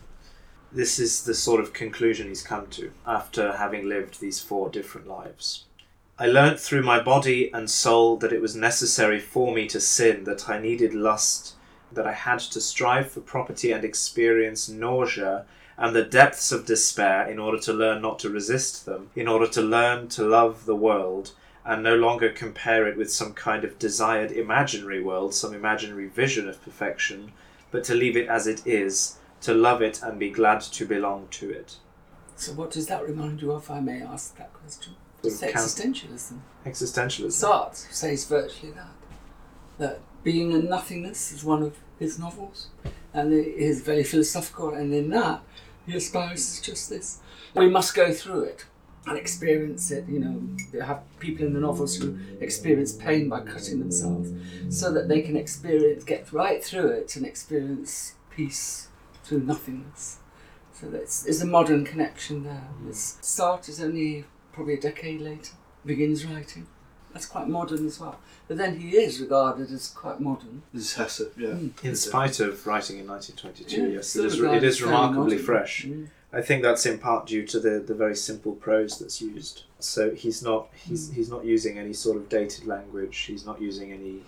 This 0.71 0.99
is 0.99 1.23
the 1.23 1.33
sort 1.33 1.59
of 1.61 1.73
conclusion 1.73 2.27
he's 2.27 2.41
come 2.43 2.67
to 2.71 2.91
after 3.05 3.53
having 3.57 3.87
lived 3.87 4.19
these 4.19 4.39
four 4.39 4.69
different 4.69 5.07
lives. 5.07 5.65
I 6.17 6.27
learnt 6.27 6.61
through 6.61 6.83
my 6.83 7.01
body 7.01 7.51
and 7.53 7.69
soul 7.69 8.15
that 8.17 8.31
it 8.31 8.41
was 8.41 8.55
necessary 8.55 9.19
for 9.19 9.53
me 9.53 9.67
to 9.67 9.81
sin, 9.81 10.23
that 10.23 10.47
I 10.47 10.59
needed 10.59 10.93
lust, 10.93 11.55
that 11.91 12.07
I 12.07 12.13
had 12.13 12.39
to 12.39 12.61
strive 12.61 13.11
for 13.11 13.19
property 13.19 13.73
and 13.73 13.83
experience 13.83 14.69
nausea 14.69 15.45
and 15.77 15.93
the 15.93 16.05
depths 16.05 16.53
of 16.53 16.65
despair 16.65 17.27
in 17.27 17.37
order 17.37 17.59
to 17.59 17.73
learn 17.73 18.01
not 18.01 18.19
to 18.19 18.29
resist 18.29 18.85
them, 18.85 19.09
in 19.13 19.27
order 19.27 19.45
to 19.47 19.61
learn 19.61 20.07
to 20.09 20.23
love 20.23 20.65
the 20.65 20.75
world 20.75 21.33
and 21.65 21.83
no 21.83 21.97
longer 21.97 22.29
compare 22.29 22.87
it 22.87 22.95
with 22.95 23.11
some 23.11 23.33
kind 23.33 23.65
of 23.65 23.77
desired 23.77 24.31
imaginary 24.31 25.03
world, 25.03 25.33
some 25.33 25.53
imaginary 25.53 26.07
vision 26.07 26.47
of 26.47 26.63
perfection, 26.63 27.33
but 27.71 27.83
to 27.83 27.93
leave 27.93 28.15
it 28.15 28.29
as 28.29 28.47
it 28.47 28.65
is, 28.65 29.17
to 29.41 29.53
love 29.53 29.81
it 29.81 30.01
and 30.01 30.17
be 30.17 30.29
glad 30.29 30.61
to 30.61 30.85
belong 30.85 31.27
to 31.31 31.49
it. 31.49 31.75
So, 32.37 32.53
what 32.53 32.71
does 32.71 32.87
that 32.87 33.05
remind 33.05 33.41
you 33.41 33.51
of, 33.51 33.69
I 33.69 33.81
may 33.81 34.01
ask 34.01 34.37
that 34.37 34.53
question? 34.53 34.95
It's 35.25 35.41
existentialism. 35.41 36.39
Existentialism. 36.65 37.45
Sartre 37.45 37.93
says 37.93 38.25
virtually 38.25 38.71
that. 38.73 38.89
That 39.77 39.99
being 40.23 40.53
and 40.53 40.69
nothingness 40.69 41.31
is 41.31 41.43
one 41.43 41.61
of 41.61 41.77
his 41.99 42.17
novels, 42.17 42.69
and 43.13 43.33
it 43.33 43.47
is 43.47 43.81
very 43.81 44.03
philosophical, 44.03 44.73
and 44.73 44.93
in 44.93 45.09
that, 45.09 45.41
he 45.85 45.95
espouses 45.95 46.61
just 46.61 46.89
this. 46.89 47.19
We 47.53 47.69
must 47.69 47.93
go 47.93 48.11
through 48.11 48.43
it 48.43 48.65
and 49.05 49.17
experience 49.17 49.91
it. 49.91 50.07
You 50.07 50.19
know, 50.19 50.41
you 50.73 50.81
have 50.81 51.01
people 51.19 51.45
in 51.45 51.53
the 51.53 51.59
novels 51.59 51.97
who 51.97 52.17
experience 52.39 52.93
pain 52.93 53.29
by 53.29 53.41
cutting 53.41 53.79
themselves, 53.79 54.31
so 54.69 54.91
that 54.93 55.07
they 55.07 55.21
can 55.21 55.35
experience, 55.35 56.03
get 56.03 56.31
right 56.31 56.63
through 56.63 56.89
it, 56.89 57.15
and 57.15 57.25
experience 57.25 58.15
peace 58.29 58.87
through 59.23 59.41
nothingness. 59.41 60.19
So 60.73 60.87
that's, 60.87 61.23
there's 61.23 61.41
a 61.41 61.45
modern 61.45 61.85
connection 61.85 62.43
there. 62.43 62.67
It's, 62.87 63.17
Sartre 63.21 63.69
is 63.69 63.81
only 63.81 64.25
probably 64.55 64.75
a 64.75 64.79
decade 64.79 65.21
later, 65.21 65.53
begins 65.85 66.25
writing. 66.25 66.65
That's 67.13 67.25
quite 67.25 67.47
modern 67.47 67.85
as 67.85 67.99
well. 67.99 68.19
But 68.47 68.57
then 68.57 68.79
he 68.79 68.97
is 68.97 69.21
regarded 69.21 69.71
as 69.71 69.89
quite 69.89 70.19
modern. 70.19 70.63
This 70.73 70.83
is 70.83 70.93
Hesse, 70.95 71.21
yeah. 71.37 71.49
Mm. 71.49 71.83
In 71.83 71.95
spite 71.95 72.39
of 72.39 72.65
writing 72.65 72.97
in 72.99 73.07
1922, 73.07 73.93
yes, 73.93 74.15
it 74.15 74.25
is, 74.25 74.39
it 74.39 74.63
is 74.63 74.81
remarkably 74.81 75.37
fresh. 75.37 75.85
Mm. 75.85 76.07
I 76.33 76.41
think 76.41 76.63
that's 76.63 76.85
in 76.85 76.99
part 76.99 77.27
due 77.27 77.45
to 77.47 77.59
the, 77.59 77.79
the 77.79 77.93
very 77.93 78.15
simple 78.15 78.53
prose 78.53 78.99
that's 78.99 79.21
used. 79.21 79.63
So 79.79 80.13
he's 80.13 80.43
not 80.43 80.67
he's 80.73 81.11
he's 81.11 81.29
not 81.29 81.45
using 81.45 81.77
any 81.77 81.93
sort 81.93 82.17
of 82.17 82.27
dated 82.27 82.65
language. 82.65 83.17
He's 83.17 83.45
not 83.45 83.61
using 83.61 83.93
any 83.93 84.21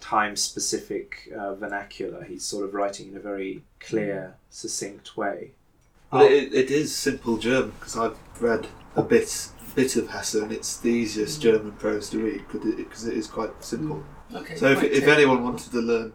time 0.00 0.36
specific 0.36 1.32
uh, 1.36 1.54
vernacular. 1.54 2.22
He's 2.24 2.44
sort 2.44 2.64
of 2.64 2.74
writing 2.74 3.08
in 3.08 3.16
a 3.16 3.20
very 3.20 3.62
clear, 3.80 4.36
succinct 4.50 5.16
way. 5.16 5.52
But 6.10 6.30
it, 6.30 6.52
it 6.52 6.70
is 6.70 6.94
simple 6.94 7.38
German 7.38 7.72
because 7.78 7.96
I've 7.96 8.18
read 8.40 8.66
a 8.94 9.02
bit 9.02 9.48
bit 9.76 9.94
of 9.96 10.08
Hesse 10.08 10.34
and 10.34 10.50
it's 10.50 10.78
the 10.78 10.88
easiest 10.90 11.38
mm. 11.38 11.42
German 11.44 11.72
prose 11.72 12.10
to 12.10 12.18
read 12.18 12.42
because 12.50 12.66
it, 12.66 12.90
'cause 12.90 13.06
it 13.06 13.16
is 13.16 13.26
quite 13.28 13.52
simple. 13.62 14.02
Mm. 14.32 14.40
Okay. 14.40 14.56
So 14.56 14.70
if, 14.72 14.78
quite 14.80 14.90
if 14.92 15.04
clear. 15.04 15.14
anyone 15.14 15.44
wanted 15.44 15.70
to 15.70 15.78
learn 15.78 16.12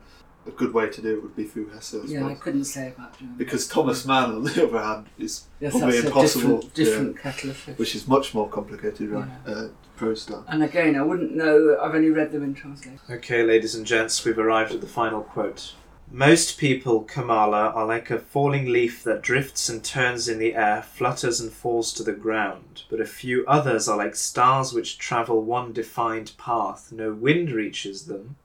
a 0.47 0.51
good 0.51 0.73
way 0.73 0.89
to 0.89 1.01
do 1.01 1.13
it 1.17 1.21
would 1.21 1.35
be 1.35 1.43
through 1.45 1.69
Hesse. 1.69 1.93
I 1.93 2.05
Yeah, 2.07 2.25
I 2.25 2.33
couldn't 2.33 2.65
say 2.65 2.89
about 2.89 3.17
German. 3.17 3.35
Because 3.37 3.67
Thomas 3.67 4.05
Mann, 4.05 4.31
on 4.31 4.43
the 4.43 4.63
other 4.67 4.79
hand, 4.79 5.05
is 5.19 5.45
yes, 5.59 5.71
probably 5.71 5.91
that's 5.91 6.03
a 6.03 6.07
impossible. 6.07 6.57
different, 6.57 6.65
uh, 6.65 6.75
different 6.83 7.19
kettle 7.19 7.49
of 7.51 7.57
fish. 7.57 7.77
which 7.77 7.95
is 7.95 8.07
much 8.07 8.33
more 8.33 8.49
complicated, 8.49 9.09
right? 9.09 9.29
Uh, 9.45 9.67
prose 9.97 10.23
style. 10.23 10.43
And 10.47 10.63
again, 10.63 10.95
I 10.95 11.03
wouldn't 11.03 11.35
know. 11.35 11.77
I've 11.79 11.93
only 11.93 12.09
read 12.09 12.31
them 12.31 12.43
in 12.43 12.55
translation. 12.55 12.99
Okay, 13.09 13.43
ladies 13.43 13.75
and 13.75 13.85
gents, 13.85 14.25
we've 14.25 14.39
arrived 14.39 14.73
at 14.73 14.81
the 14.81 14.87
final 14.87 15.21
quote. 15.21 15.75
Most 16.13 16.57
people, 16.57 17.01
Kamala, 17.03 17.69
are 17.69 17.85
like 17.85 18.11
a 18.11 18.19
falling 18.19 18.65
leaf 18.71 19.01
that 19.03 19.21
drifts 19.21 19.69
and 19.69 19.81
turns 19.83 20.27
in 20.27 20.39
the 20.39 20.55
air, 20.55 20.81
flutters 20.81 21.39
and 21.39 21.51
falls 21.51 21.93
to 21.93 22.03
the 22.03 22.11
ground. 22.11 22.83
But 22.89 22.99
a 22.99 23.05
few 23.05 23.45
others 23.47 23.87
are 23.87 23.97
like 23.97 24.15
stars 24.15 24.73
which 24.73 24.97
travel 24.97 25.41
one 25.41 25.71
defined 25.71 26.33
path. 26.37 26.91
No 26.91 27.13
wind 27.13 27.51
reaches 27.51 28.05
them. 28.07 28.35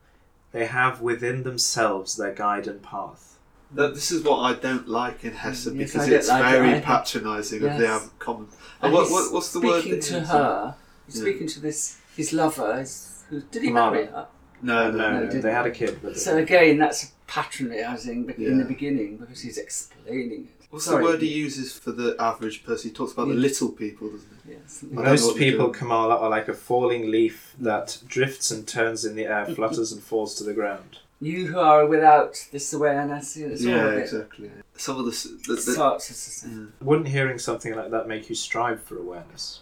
They 0.53 0.67
have 0.67 1.01
within 1.01 1.43
themselves 1.43 2.17
their 2.17 2.33
guide 2.33 2.69
and 2.69 2.81
path. 2.83 3.37
That, 3.73 3.95
this 3.95 4.13
is 4.13 4.23
what 4.23 4.39
I 4.39 4.55
don't 4.55 4.87
like 4.89 5.25
in 5.25 5.33
Hesse 5.33 5.67
Yes, 5.67 5.93
because 5.93 6.09
I 6.09 6.13
it's 6.15 6.29
like 6.29 6.53
very 6.53 6.71
either. 6.71 6.81
patronising 6.83 7.65
of 7.65 7.77
the 7.79 7.83
Yes. 7.83 8.03
Um, 8.05 8.11
common. 8.21 8.47
And 8.81 8.85
And 8.85 8.93
what, 8.95 9.11
what, 9.11 9.33
what's 9.33 9.53
the 9.53 9.61
word? 9.61 9.81
Speaking 9.83 10.01
to 10.01 10.21
her, 10.21 10.75
he's 11.07 11.17
Yeah. 11.17 11.23
speaking 11.23 11.49
to 11.49 11.61
this 11.61 11.99
his 12.17 12.33
lover. 12.33 12.79
His, 12.79 13.25
did 13.51 13.63
he 13.63 13.69
Kamala. 13.69 13.91
marry 13.91 14.07
her? 14.07 14.29
No, 14.63 14.91
no, 14.93 14.97
no, 14.97 15.11
no, 15.21 15.27
no, 15.27 15.41
they 15.41 15.51
had 15.53 15.67
a 15.67 15.71
kid, 15.73 15.99
but 16.01 16.17
So 16.17 16.37
again, 16.39 16.79
that's 16.79 17.11
patronising 17.27 18.29
in 18.31 18.35
Yeah. 18.39 18.59
the 18.59 18.65
beginning 18.65 19.17
because 19.17 19.41
he's 19.41 19.59
explaining 19.59 20.45
it. 20.49 20.67
What's 20.71 20.85
Sorry. 20.87 21.03
the 21.05 21.11
word 21.11 21.23
he 21.23 21.29
uses 21.33 21.73
for 21.73 21.93
the 21.93 22.17
average 22.19 22.65
person? 22.65 22.91
He 22.91 22.95
talks 22.95 23.13
about 23.13 23.29
the 23.29 23.35
little 23.35 23.69
people, 23.71 24.11
doesn't 24.11 24.29
he? 24.47 24.53
Yeah, 24.53 24.59
something 24.67 24.99
I 24.99 25.03
know 25.03 25.11
Most 25.11 25.37
people. 25.37 25.69
Kamala, 25.71 26.17
are 26.17 26.29
like 26.29 26.49
a 26.49 26.55
falling 26.55 27.11
leaf 27.11 27.55
that 27.61 27.99
drifts 28.07 28.51
and 28.51 28.67
turns 28.67 29.05
in 29.05 29.15
the 29.17 29.27
air, 29.27 29.47
flutters 29.55 29.93
and 29.93 30.03
falls 30.03 30.35
to 30.37 30.45
the 30.45 30.53
ground. 30.55 30.99
You 31.21 31.47
who 31.47 31.59
are 31.59 31.87
without 31.87 32.47
this 32.53 32.73
awareness, 32.75 33.37
it's 33.37 33.65
all 33.65 33.71
yeah, 33.71 33.87
of 33.87 33.93
it. 33.95 34.01
exactly. 34.03 34.51
Some 34.77 34.99
of 34.99 35.07
the, 35.07 35.13
s- 35.13 35.29
the, 35.47 35.55
the 35.55 35.61
Starts 35.61 36.11
as 36.11 36.25
the 36.25 36.31
same. 36.31 36.73
yeah. 36.81 36.87
Wouldn't 36.87 37.09
hearing 37.09 37.39
something 37.39 37.75
like 37.75 37.91
that 37.93 38.07
make 38.09 38.29
you 38.29 38.35
strive 38.35 38.83
for 38.83 38.99
awareness? 38.99 39.61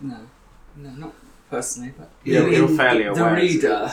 No, 0.00 0.18
no, 0.76 0.90
not 0.90 1.14
personally, 1.48 1.94
but 1.96 2.10
Yeah, 2.24 2.40
You 2.40 2.50
you're 2.50 2.68
mean 2.68 2.76
fairly 2.76 3.04
the 3.04 3.10
aware. 3.12 3.36
as 3.36 3.42
it 3.42 3.54
reader. 3.54 3.92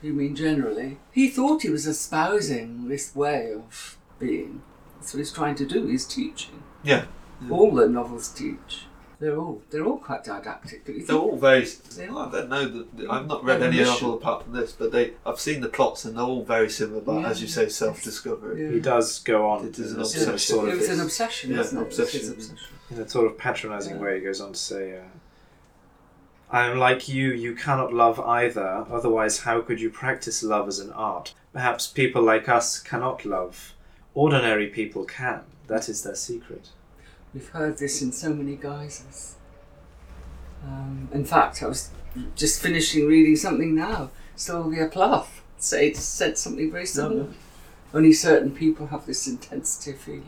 Is. 0.00 0.06
You 0.06 0.12
mean 0.12 0.34
generally? 0.36 0.98
He 1.12 1.28
thought 1.28 1.62
he 1.62 1.70
was 1.70 1.86
espousing 1.86 2.88
this 2.88 3.14
way 3.14 3.52
of 3.54 3.96
being. 4.18 4.62
That's 4.98 5.14
what 5.14 5.18
he's 5.18 5.32
trying 5.32 5.54
to 5.56 5.66
do. 5.66 5.86
He's 5.86 6.06
teaching. 6.06 6.62
Yeah. 6.82 7.04
Yeah. 7.42 7.50
All 7.50 7.72
the 7.74 7.88
novels 7.88 8.28
teach. 8.28 8.84
They're 9.18 9.36
all 9.36 9.60
they're 9.70 9.84
all 9.84 9.98
quite 9.98 10.24
didactic. 10.24 10.86
Don't 10.86 10.96
you 10.96 11.04
They're 11.06 11.16
think? 11.16 11.32
all 11.32 11.36
very. 11.36 11.64
They 11.94 12.04
I 12.08 12.30
don't 12.30 12.48
know. 12.48 12.84
The, 12.94 13.10
I've 13.10 13.26
not 13.26 13.44
read 13.44 13.62
any 13.62 13.76
mission. 13.76 13.92
novel 13.92 14.14
apart 14.14 14.44
from 14.44 14.54
this, 14.54 14.72
but 14.72 14.92
they. 14.92 15.12
I've 15.26 15.38
seen 15.40 15.60
the 15.60 15.68
plots 15.68 16.06
and 16.06 16.16
they're 16.16 16.24
all 16.24 16.42
very 16.42 16.70
similar. 16.70 17.02
But 17.02 17.20
Yeah. 17.20 17.28
as 17.28 17.42
you 17.42 17.48
say, 17.48 17.68
self-discovery. 17.68 18.62
Yeah. 18.64 18.70
He 18.72 18.80
does 18.80 19.18
go 19.20 19.46
on 19.46 19.66
It 19.66 19.78
is 19.78 19.92
an 19.92 19.98
a 19.98 20.00
It's 20.02 20.14
obsession. 20.14 20.32
an- 20.32 20.38
sort 20.38 20.68
it 20.70 20.76
was 20.78 20.88
an 20.88 21.00
obsession, 21.00 21.50
Yeah, 21.50 21.56
wasn't 21.58 21.80
an 21.80 21.86
it? 21.86 21.86
It 21.86 21.88
was 21.88 22.12
his 22.12 22.28
obsession. 22.30 22.54
obsession. 22.54 22.66
in 22.90 22.98
a 23.02 23.08
sort 23.08 23.26
of 23.26 23.36
patronising 23.38 23.96
Yeah. 23.96 24.02
way. 24.02 24.18
He 24.18 24.24
goes 24.24 24.40
on 24.40 24.52
to 24.52 24.58
say, 24.58 24.96
uh, 24.96 25.02
"I 26.50 26.66
am 26.66 26.78
like 26.78 27.08
you. 27.08 27.32
You 27.32 27.54
cannot 27.54 27.92
love 27.92 28.18
either. 28.20 28.84
Otherwise, 28.90 29.40
how 29.40 29.60
could 29.60 29.80
you 29.80 29.90
practice 29.90 30.42
love 30.42 30.68
as 30.68 30.78
an 30.78 30.92
art? 30.92 31.34
Perhaps 31.52 31.88
people 31.88 32.22
like 32.22 32.48
us 32.48 32.78
cannot 32.78 33.24
love. 33.24 33.74
Ordinary 34.14 34.66
people 34.66 35.04
can. 35.04 35.42
That 35.68 35.88
is 35.88 36.02
their 36.02 36.16
secret." 36.16 36.70
We've 37.32 37.48
heard 37.48 37.78
this 37.78 38.02
in 38.02 38.10
so 38.12 38.34
many 38.34 38.56
guises. 38.56 39.36
Um, 40.64 41.08
in 41.12 41.24
fact, 41.24 41.62
I 41.62 41.66
was 41.66 41.90
just 42.34 42.60
finishing 42.60 43.06
reading 43.06 43.36
something 43.36 43.74
now. 43.74 44.10
Sylvia 44.34 44.88
Plath 44.88 45.42
say, 45.58 45.92
said 45.92 46.36
something 46.36 46.70
very 46.70 46.86
similar. 46.86 47.28
Only 47.94 48.12
certain 48.12 48.52
people 48.52 48.88
have 48.88 49.06
this 49.06 49.26
intensity 49.26 49.92
of 49.92 49.98
feeling. 49.98 50.26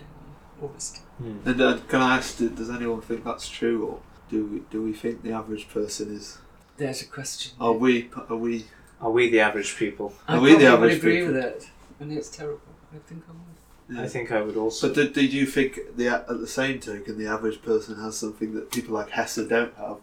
All 0.61 0.69
this. 0.69 1.01
And 1.19 1.61
uh, 1.61 1.79
can 1.89 2.01
I 2.01 2.17
ask, 2.19 2.39
does 2.39 2.71
anyone 2.71 3.01
think 3.01 3.25
that's 3.25 3.49
true, 3.49 3.85
or 3.85 3.99
do 4.33 4.45
we 4.47 4.59
do 4.71 4.83
we 4.83 4.93
think 4.93 5.23
the 5.23 5.33
average 5.33 5.69
person 5.69 6.13
is? 6.17 6.39
There's 6.79 7.03
a 7.03 7.07
question. 7.07 7.53
Are 7.61 7.73
we? 7.85 8.11
Are 8.31 8.37
we? 8.37 8.65
Are 9.01 9.11
we 9.11 9.31
the 9.31 9.41
average 9.41 9.77
people? 9.77 10.15
I 10.27 10.37
are 10.37 10.41
we 10.41 10.57
the 10.57 10.67
average 10.67 10.97
agree 10.99 11.19
people? 11.21 11.35
with 11.35 11.45
it. 11.45 11.69
And 12.01 12.11
it's 12.13 12.31
terrible. 12.31 12.61
I 12.95 12.99
think 13.09 13.23
I 13.29 13.33
would. 13.33 14.05
I 14.05 14.09
think 14.09 14.33
I 14.33 14.41
would 14.41 14.57
also. 14.57 14.89
But 14.89 14.95
did, 14.97 15.13
did 15.13 15.33
you 15.33 15.45
think 15.47 15.79
the 15.97 16.09
at 16.09 16.27
the 16.29 16.47
same 16.47 16.81
token 16.81 17.19
the 17.19 17.27
average 17.27 17.61
person 17.63 17.97
has 17.97 18.17
something 18.17 18.55
that 18.55 18.73
people 18.73 18.95
like 18.95 19.11
Hesse 19.11 19.37
don't 19.49 19.75
have, 19.77 19.99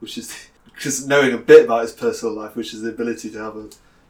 which 0.00 0.18
is 0.18 0.48
just 0.78 1.08
knowing 1.08 1.32
a 1.32 1.38
bit 1.38 1.64
about 1.64 1.82
his 1.82 1.92
personal 1.92 2.34
life, 2.34 2.54
which 2.54 2.74
is 2.74 2.82
the 2.82 2.90
ability 2.90 3.30
to 3.30 3.38
have 3.38 3.56
a, 3.56 3.68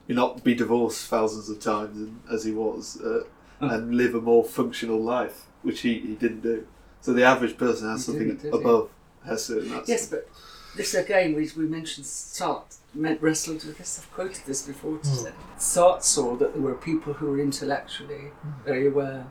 you 0.09 0.15
not 0.17 0.43
be 0.43 0.55
divorced 0.55 1.07
thousands 1.07 1.49
of 1.49 1.61
times 1.61 1.97
and, 1.97 2.21
as 2.31 2.45
he 2.45 2.53
was, 2.53 3.01
uh, 3.01 3.23
Mm. 3.61 3.75
and 3.75 3.95
live 3.95 4.15
a 4.15 4.21
more 4.23 4.43
functional 4.43 4.99
life, 4.99 5.45
which 5.61 5.81
he, 5.83 5.99
he 5.99 6.15
didn't 6.15 6.41
do. 6.41 6.67
So 7.03 7.13
the 7.13 7.25
average 7.25 7.59
person 7.59 7.91
has 7.91 8.01
He 8.01 8.05
something 8.07 8.29
didn't, 8.29 8.43
did 8.43 8.55
above 8.55 8.85
Hesse, 8.85 8.91
and 9.25 9.71
that's 9.71 9.89
Yes, 9.89 10.09
but 10.09 10.29
this 10.77 10.95
again, 10.95 11.35
we, 11.35 11.51
we 11.57 11.67
mentioned 11.67 12.07
Sartre 12.07 12.77
meant 12.95 13.21
wrestled 13.23 13.65
with 13.65 13.79
this. 13.79 13.99
I've 13.99 14.13
quoted 14.13 14.43
this 14.47 14.63
before 14.67 14.97
Hmm. 14.97 15.17
today. 15.17 15.33
Sartre 15.59 16.03
saw 16.03 16.37
that 16.37 16.53
there 16.55 16.63
were 16.63 16.75
people 16.75 17.13
who 17.15 17.27
were 17.27 17.41
intellectually 17.41 18.33
Hmm. 18.43 18.51
very 18.65 18.87
aware, 18.87 19.27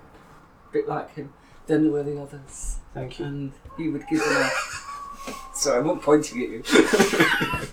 a 0.70 0.74
bit 0.74 0.88
like 0.88 1.14
him. 1.16 1.34
Then 1.68 1.84
there 1.84 1.92
were 1.92 2.04
the 2.04 2.20
others, 2.22 2.78
Thank 2.94 3.20
you. 3.20 3.26
and 3.26 3.52
he 3.78 3.90
would 3.90 4.06
give 4.10 4.20
them 4.20 4.32
a. 4.44 4.50
Sorry, 5.56 5.80
I'm 5.80 5.88
not 5.88 6.02
pointing 6.02 6.42
at 6.44 6.50
you. 6.50 6.64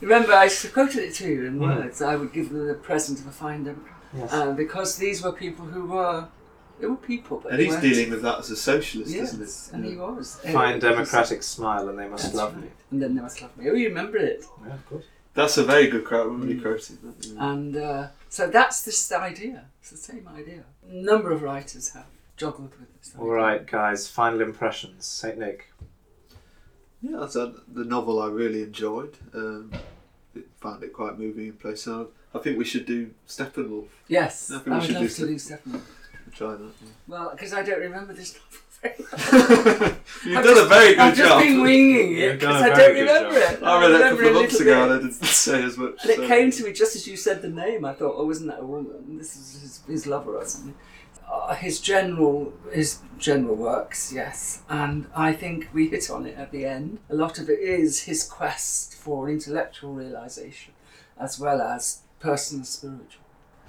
Remember, 0.00 0.32
I 0.32 0.48
quoted 0.72 1.02
it 1.04 1.14
to 1.16 1.26
you 1.28 1.46
in 1.46 1.58
Mm. 1.58 1.76
words. 1.76 2.00
I 2.02 2.14
would 2.16 2.32
give 2.32 2.50
them 2.50 2.66
the 2.68 2.74
present 2.74 3.18
of 3.20 3.26
a 3.26 3.32
fine 3.32 3.64
democrat, 3.64 3.96
Yes. 4.16 4.32
uh, 4.32 4.52
because 4.52 4.96
these 4.96 5.22
were 5.22 5.32
people 5.32 5.66
who 5.66 5.86
were. 5.86 6.28
They 6.80 6.86
were 6.86 6.96
people, 6.96 7.40
but 7.42 7.52
and 7.52 7.60
he's 7.60 7.70
weren't- 7.70 7.82
dealing 7.82 8.10
with 8.10 8.22
that 8.22 8.38
as 8.40 8.50
a 8.50 8.56
socialist, 8.56 9.10
Yes, 9.12 9.34
isn't 9.34 9.42
it? 9.42 9.74
and 9.74 9.84
Yeah. 9.84 9.90
he 9.90 9.96
was. 9.96 10.36
Fine 10.36 10.78
democratic 10.78 11.42
smile, 11.42 11.88
and 11.88 11.98
they 11.98 12.08
must 12.08 12.24
That's 12.24 12.34
love 12.36 12.54
right. 12.54 12.64
me. 12.64 12.70
And 12.90 13.02
then 13.02 13.14
they 13.16 13.22
must 13.22 13.40
love 13.42 13.56
me. 13.56 13.68
Oh, 13.70 13.74
you 13.74 13.88
remember 13.88 14.16
it. 14.18 14.44
Yeah, 14.66 14.74
of 14.74 14.86
course. 14.88 15.04
That's 15.34 15.56
a 15.58 15.64
very 15.64 15.88
good 15.88 16.04
crowd. 16.04 16.26
I'm 16.28 16.40
Mm. 16.40 16.48
really 16.48 16.60
quoting 16.60 16.98
that. 17.04 17.26
yeah. 17.26 17.50
And 17.52 17.76
uh, 17.76 18.06
so 18.28 18.48
that's 18.48 18.82
this 18.82 19.10
idea. 19.12 19.64
It's 19.80 19.90
the 19.90 19.96
same 19.96 20.28
idea. 20.28 20.64
A 20.88 20.92
number 20.94 21.30
of 21.32 21.42
writers 21.42 21.90
have 21.90 22.06
juggled 22.36 22.72
with 22.78 22.88
this. 23.00 23.14
All 23.18 23.28
right, 23.28 23.64
guys. 23.66 24.08
Final 24.08 24.40
impressions. 24.40 25.04
Saint 25.06 25.38
Nick. 25.38 25.72
Yeah, 27.02 27.18
that's 27.20 27.36
a, 27.36 27.54
the 27.72 27.84
novel 27.84 28.20
I 28.20 28.26
really 28.28 28.62
enjoyed. 28.62 29.16
Um, 29.34 29.70
it, 30.34 30.46
found 30.60 30.82
it 30.82 30.92
quite 30.92 31.18
moving 31.18 31.46
in 31.46 31.52
place. 31.52 31.86
And 31.86 32.06
I, 32.34 32.38
I 32.38 32.40
think 32.42 32.58
we 32.58 32.64
should 32.64 32.86
do 32.86 33.10
Steppenwolf. 33.28 33.86
Yes, 34.08 34.50
I 34.50 34.56
I, 34.56 34.58
think 34.58 34.66
we 34.66 34.72
would 34.72 34.82
should 34.86 34.94
love 34.94 35.02
do 35.02 35.08
to 35.08 35.14
some- 35.14 35.26
do 35.28 35.38
Stephen. 35.38 35.82
Try 36.38 36.54
that. 36.54 36.72
Well, 37.08 37.30
because 37.32 37.52
I 37.52 37.62
don't 37.64 37.80
remember 37.80 38.12
this 38.12 38.34
novel 38.34 38.58
very 38.80 38.94
well. 38.98 39.96
You've 40.24 40.36
I've 40.38 40.44
done 40.44 40.54
just- 40.54 40.60
a 40.62 40.68
very 40.68 40.88
good 40.90 40.98
I've 41.00 41.16
just 41.16 41.44
been 41.44 41.62
winging 41.62 42.16
it 42.18 42.38
done 42.38 42.38
because 42.38 42.62
a 42.62 42.64
I 42.64 42.74
very 42.76 42.94
don't 43.04 43.06
remember 43.06 43.40
job. 43.40 43.52
it. 43.54 43.62
I 43.64 43.80
read 43.80 43.90
it 43.90 43.94
a 43.94 43.98
remember 43.98 44.22
couple 44.22 44.28
of 44.28 44.34
months 44.42 44.60
ago 44.60 44.82
and 44.84 44.92
I 44.92 44.96
didn't 44.98 45.12
say 45.24 45.62
as 45.64 45.76
much. 45.76 45.94
And 46.02 46.10
it 46.12 46.28
came 46.28 46.50
to 46.52 46.64
me 46.64 46.72
just 46.72 46.94
as 46.94 47.06
you 47.08 47.16
said 47.16 47.42
the 47.42 47.48
name. 47.50 47.84
I 47.84 47.92
thought, 47.92 48.14
oh, 48.16 48.30
isn't 48.30 48.46
that 48.46 48.60
a 48.60 48.64
woman? 48.64 49.18
This 49.18 49.34
is 49.36 49.60
his, 49.62 49.80
his 49.88 50.06
lover 50.06 50.36
or 50.36 50.44
something. 50.46 50.74
Uh, 51.30 51.54
his 51.56 51.80
general, 51.80 52.52
his 52.72 53.00
general 53.18 53.54
works, 53.54 54.12
yes, 54.14 54.62
and 54.70 55.06
I 55.14 55.34
think 55.34 55.68
we 55.74 55.88
hit 55.88 56.08
on 56.08 56.24
it 56.24 56.38
at 56.38 56.52
the 56.52 56.64
end. 56.64 57.00
A 57.10 57.14
lot 57.14 57.38
of 57.38 57.50
it 57.50 57.58
is 57.58 58.04
his 58.04 58.24
quest 58.24 58.94
for 58.94 59.28
intellectual 59.28 59.92
realization, 59.92 60.72
as 61.18 61.38
well 61.38 61.60
as 61.60 61.98
personal 62.18 62.64
spiritual. 62.64 63.22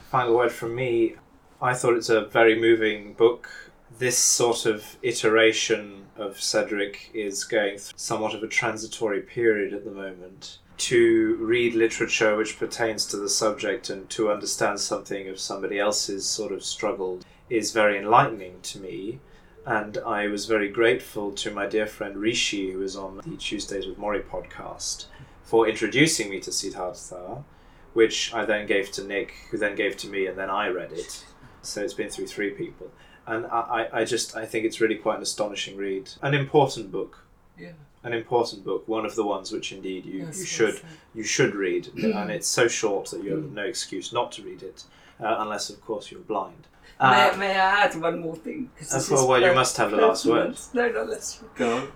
Final 0.10 0.38
word 0.38 0.54
from 0.54 0.74
me. 0.74 1.16
I 1.62 1.74
thought 1.74 1.98
it's 1.98 2.10
a 2.10 2.26
very 2.26 2.58
moving 2.58 3.12
book. 3.14 3.50
This 3.98 4.18
sort 4.18 4.66
of 4.66 4.96
iteration 5.02 6.06
of 6.16 6.40
Cedric 6.40 7.10
is 7.14 7.44
going 7.44 7.80
through 7.80 7.98
somewhat 7.98 8.34
of 8.34 8.44
a 8.44 8.48
transitory 8.48 9.20
period 9.20 9.74
at 9.74 9.84
the 9.84 9.92
moment. 9.92 10.60
To 10.78 11.36
read 11.36 11.76
literature 11.76 12.38
which 12.38 12.58
pertains 12.58 13.06
to 13.08 13.18
the 13.18 13.28
subject 13.28 13.90
and 13.90 14.10
to 14.12 14.32
understand 14.32 14.80
something 14.80 15.28
of 15.28 15.38
somebody 15.38 15.78
else's 15.78 16.26
sort 16.26 16.54
of 16.54 16.64
struggle 16.64 17.20
is 17.50 17.74
very 17.74 17.98
enlightening 17.98 18.62
to 18.62 18.80
me. 18.80 19.20
And 19.66 19.98
I 19.98 20.28
was 20.28 20.46
very 20.46 20.70
grateful 20.70 21.34
to 21.34 21.52
my 21.52 21.66
dear 21.66 21.88
friend 21.88 22.16
Rishi, 22.16 22.72
who 22.72 22.82
is 22.82 22.96
on 22.96 23.18
the 23.18 23.36
Tuesdays 23.36 23.86
with 23.86 23.98
Maury 23.98 24.22
podcast, 24.22 25.08
for 25.44 25.68
introducing 25.68 26.30
me 26.30 26.40
to 26.40 26.54
Siddhartha, 26.54 27.44
which 27.92 28.34
I 28.34 28.46
then 28.46 28.66
gave 28.66 28.94
to 28.94 29.04
Nick, 29.04 29.34
who 29.52 29.58
then 29.58 29.76
gave 29.76 29.98
to 29.98 30.08
me, 30.08 30.26
and 30.26 30.38
then 30.38 30.50
I 30.50 30.70
read 30.70 30.94
it. 30.94 31.26
So 31.62 31.82
it's 31.82 31.94
been 31.94 32.10
through 32.10 32.28
three 32.28 32.52
people. 32.52 32.90
And 33.28 33.46
I, 33.48 33.88
I 33.94 34.06
just 34.06 34.36
I 34.36 34.46
think 34.46 34.66
it's 34.66 34.82
really 34.82 34.96
quite 34.96 35.18
an 35.18 35.22
astonishing 35.24 35.78
read. 35.78 36.10
An 36.22 36.34
important 36.34 36.92
book. 36.92 37.24
Yeah. 37.58 37.72
An 38.04 38.14
important 38.14 38.64
book, 38.64 38.88
one 38.88 39.06
of 39.06 39.16
the 39.16 39.26
ones 39.26 39.52
which 39.52 39.72
indeed 39.74 40.06
you, 40.06 40.20
Yes, 40.26 40.40
you 40.40 40.46
should 40.46 40.74
yes. 40.76 40.84
you 41.14 41.24
should 41.24 41.54
read, 41.54 41.90
and 41.98 42.32
it's 42.32 42.48
so 42.48 42.68
short 42.68 43.10
that 43.12 43.24
you 43.24 43.32
Mm. 43.32 43.42
have 43.44 43.52
no 43.52 43.64
excuse 43.64 44.14
not 44.14 44.32
to 44.34 44.42
read 44.44 44.64
it, 44.64 44.84
uh, 45.20 45.36
unless 45.40 45.70
of 45.70 45.84
course 45.86 46.10
you're 46.10 46.22
blind. 46.22 46.68
may, 47.00 47.30
Uh, 47.30 47.36
may 47.38 47.52
I 47.52 47.84
add 47.86 47.96
one 48.02 48.20
more 48.22 48.38
thing? 48.38 48.70
Uh, 48.92 49.02
well, 49.12 49.28
well, 49.28 49.42
you 49.42 49.54
must 49.54 49.76
have 49.78 49.92
the 49.92 49.98
last 49.98 50.26
word. 50.26 50.58
No, 50.74 50.90
no, 50.90 51.04
let's. 51.04 51.44
Go 51.56 51.76
on. 51.78 51.92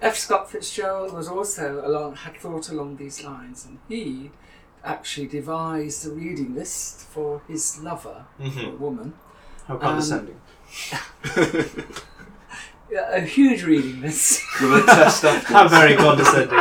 F. 0.00 0.16
Scott 0.16 0.48
Fitzgerald 0.48 1.12
was 1.12 1.26
also 1.28 1.82
along 1.84 2.14
had 2.14 2.36
thought 2.36 2.70
along 2.70 2.96
these 2.98 3.24
lines, 3.24 3.66
and 3.66 3.78
he 3.88 4.30
actually 4.84 5.26
devised 5.26 6.06
a 6.06 6.10
reading 6.10 6.54
list 6.54 7.00
for 7.00 7.42
his 7.48 7.80
lover, 7.80 8.24
Mhm. 8.40 8.72
a 8.74 8.76
woman. 8.76 9.14
How 9.66 9.76
condescending. 9.76 10.40
Yeah, 12.90 13.10
a 13.10 13.20
huge 13.20 13.64
reading 13.64 14.00
list. 14.00 14.42
With 14.62 14.84
a 14.84 14.86
test 14.86 15.22
How 15.46 15.68
very 15.68 15.94
condescending. 15.94 16.58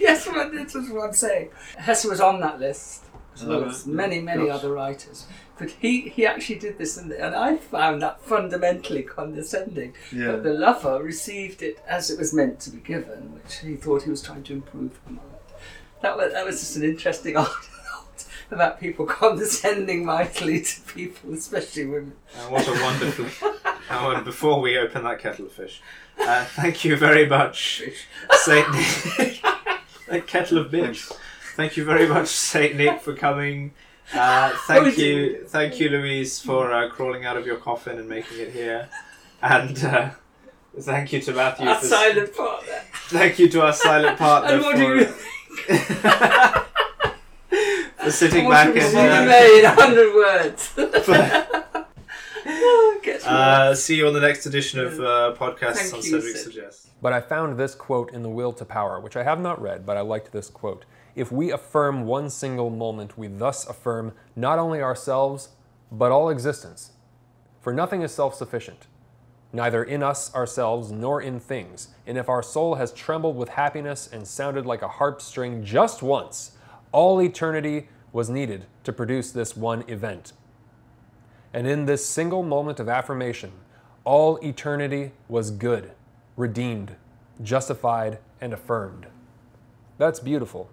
yes, 0.00 0.26
well, 0.26 0.50
is 0.52 0.74
what 0.90 1.04
I'm 1.06 1.12
saying. 1.12 1.50
Hesse 1.76 2.06
was 2.06 2.20
on 2.20 2.40
that 2.40 2.58
list, 2.58 3.04
as 3.36 3.44
well 3.44 3.64
as 3.66 3.86
many, 3.86 4.20
many 4.20 4.46
Gosh. 4.46 4.56
other 4.58 4.72
writers. 4.72 5.26
But 5.56 5.70
he, 5.70 6.08
he 6.08 6.26
actually 6.26 6.58
did 6.58 6.76
this, 6.78 6.96
and, 6.96 7.12
and 7.12 7.36
I 7.36 7.56
found 7.56 8.02
that 8.02 8.20
fundamentally 8.20 9.02
condescending. 9.04 9.94
Yeah. 10.12 10.32
But 10.32 10.42
the 10.42 10.54
lover 10.54 11.00
received 11.02 11.62
it 11.62 11.78
as 11.86 12.10
it 12.10 12.18
was 12.18 12.34
meant 12.34 12.58
to 12.60 12.70
be 12.70 12.78
given, 12.78 13.34
which 13.34 13.58
he 13.58 13.76
thought 13.76 14.02
he 14.02 14.10
was 14.10 14.22
trying 14.22 14.42
to 14.44 14.54
improve 14.54 14.98
upon 15.04 15.16
it. 15.18 15.37
That 16.02 16.16
was, 16.16 16.32
that 16.32 16.44
was 16.44 16.60
just 16.60 16.76
an 16.76 16.84
interesting 16.84 17.36
article 17.44 17.64
about 18.50 18.80
people 18.80 19.04
condescending 19.04 20.04
mightily 20.04 20.62
to 20.62 20.80
people, 20.94 21.34
especially 21.34 21.84
women. 21.86 22.12
What 22.48 22.66
a 22.66 22.72
wonderful. 22.72 23.26
Oh, 23.90 24.10
and 24.10 24.24
before 24.24 24.60
we 24.60 24.78
open 24.78 25.04
that 25.04 25.18
kettle 25.18 25.46
of 25.46 25.52
fish, 25.52 25.82
uh, 26.18 26.44
thank 26.44 26.84
you 26.84 26.96
very 26.96 27.26
much, 27.26 27.82
Saint 28.32 28.70
Nick. 28.72 29.40
that 30.08 30.26
kettle 30.26 30.58
of 30.58 30.70
bitch. 30.70 31.12
Thank 31.56 31.76
you 31.76 31.84
very 31.84 32.06
much, 32.06 32.28
Saint 32.28 32.76
Nick, 32.76 33.00
for 33.00 33.14
coming. 33.14 33.72
Uh, 34.14 34.50
Oh, 34.54 34.64
thank 34.66 34.96
dear. 34.96 35.20
you, 35.20 35.44
thank 35.46 35.78
you, 35.78 35.90
Louise, 35.90 36.40
for 36.40 36.72
uh, 36.72 36.88
crawling 36.88 37.26
out 37.26 37.36
of 37.36 37.44
your 37.44 37.56
coffin 37.56 37.98
and 37.98 38.08
making 38.08 38.38
it 38.40 38.52
here, 38.52 38.88
and 39.42 39.84
uh, 39.84 40.10
thank 40.80 41.12
you 41.12 41.20
to 41.20 41.32
Matthew. 41.34 41.68
Our 41.68 41.74
for, 41.76 41.86
silent 41.86 42.34
partner. 42.34 42.80
Thank 43.08 43.38
you 43.38 43.50
to 43.50 43.62
our 43.66 43.72
silent 43.74 44.18
partner 44.26 44.54
And 44.54 44.62
what 44.62 44.76
for, 44.78 44.82
do 44.82 45.00
you 45.00 45.14
for 47.98 48.10
sitting 48.10 48.44
what 48.46 48.52
back 48.52 48.74
do 48.74 48.80
you 48.80 48.86
and. 48.86 49.28
Uh, 49.28 49.58
in 49.58 49.64
a 49.64 49.70
hundred 49.70 50.14
words? 50.14 50.70
Uh, 53.24 53.74
see 53.74 53.96
you 53.96 54.06
on 54.06 54.14
the 54.14 54.20
next 54.20 54.46
edition 54.46 54.80
of 54.80 54.98
uh, 55.00 55.34
podcasts 55.38 55.74
Thank 55.74 55.94
on 55.94 56.00
you, 56.00 56.02
Cedric 56.02 56.36
Sid. 56.36 56.44
Suggests. 56.44 56.90
But 57.02 57.12
I 57.12 57.20
found 57.20 57.58
this 57.58 57.74
quote 57.74 58.10
in 58.12 58.22
The 58.22 58.28
Will 58.28 58.52
to 58.54 58.64
Power, 58.64 59.00
which 59.00 59.16
I 59.16 59.22
have 59.22 59.38
not 59.38 59.60
read, 59.60 59.84
but 59.84 59.98
I 59.98 60.00
liked 60.00 60.32
this 60.32 60.48
quote. 60.48 60.86
If 61.14 61.30
we 61.30 61.50
affirm 61.50 62.06
one 62.06 62.30
single 62.30 62.70
moment, 62.70 63.18
we 63.18 63.28
thus 63.28 63.66
affirm 63.68 64.12
not 64.34 64.58
only 64.58 64.80
ourselves, 64.80 65.50
but 65.92 66.10
all 66.10 66.30
existence. 66.30 66.92
For 67.60 67.72
nothing 67.72 68.02
is 68.02 68.12
self 68.12 68.34
sufficient, 68.34 68.86
neither 69.52 69.82
in 69.82 70.02
us 70.02 70.34
ourselves 70.34 70.92
nor 70.92 71.20
in 71.22 71.40
things. 71.40 71.88
And 72.06 72.18
if 72.18 72.28
our 72.28 72.42
soul 72.42 72.74
has 72.76 72.92
trembled 72.92 73.36
with 73.36 73.50
happiness 73.50 74.08
and 74.12 74.26
sounded 74.26 74.66
like 74.66 74.82
a 74.82 74.88
harp 74.88 75.20
string 75.20 75.64
just 75.64 76.02
once, 76.02 76.52
all 76.92 77.20
eternity 77.20 77.88
was 78.12 78.30
needed 78.30 78.66
to 78.84 78.92
produce 78.92 79.30
this 79.30 79.56
one 79.56 79.84
event. 79.88 80.32
And 81.52 81.66
in 81.66 81.86
this 81.86 82.04
single 82.04 82.42
moment 82.42 82.78
of 82.80 82.88
affirmation, 82.88 83.52
all 84.04 84.38
eternity 84.42 85.12
was 85.28 85.50
good, 85.50 85.92
redeemed, 86.36 86.96
justified, 87.42 88.18
and 88.40 88.52
affirmed. 88.52 89.06
That's 89.98 90.20
beautiful. 90.20 90.70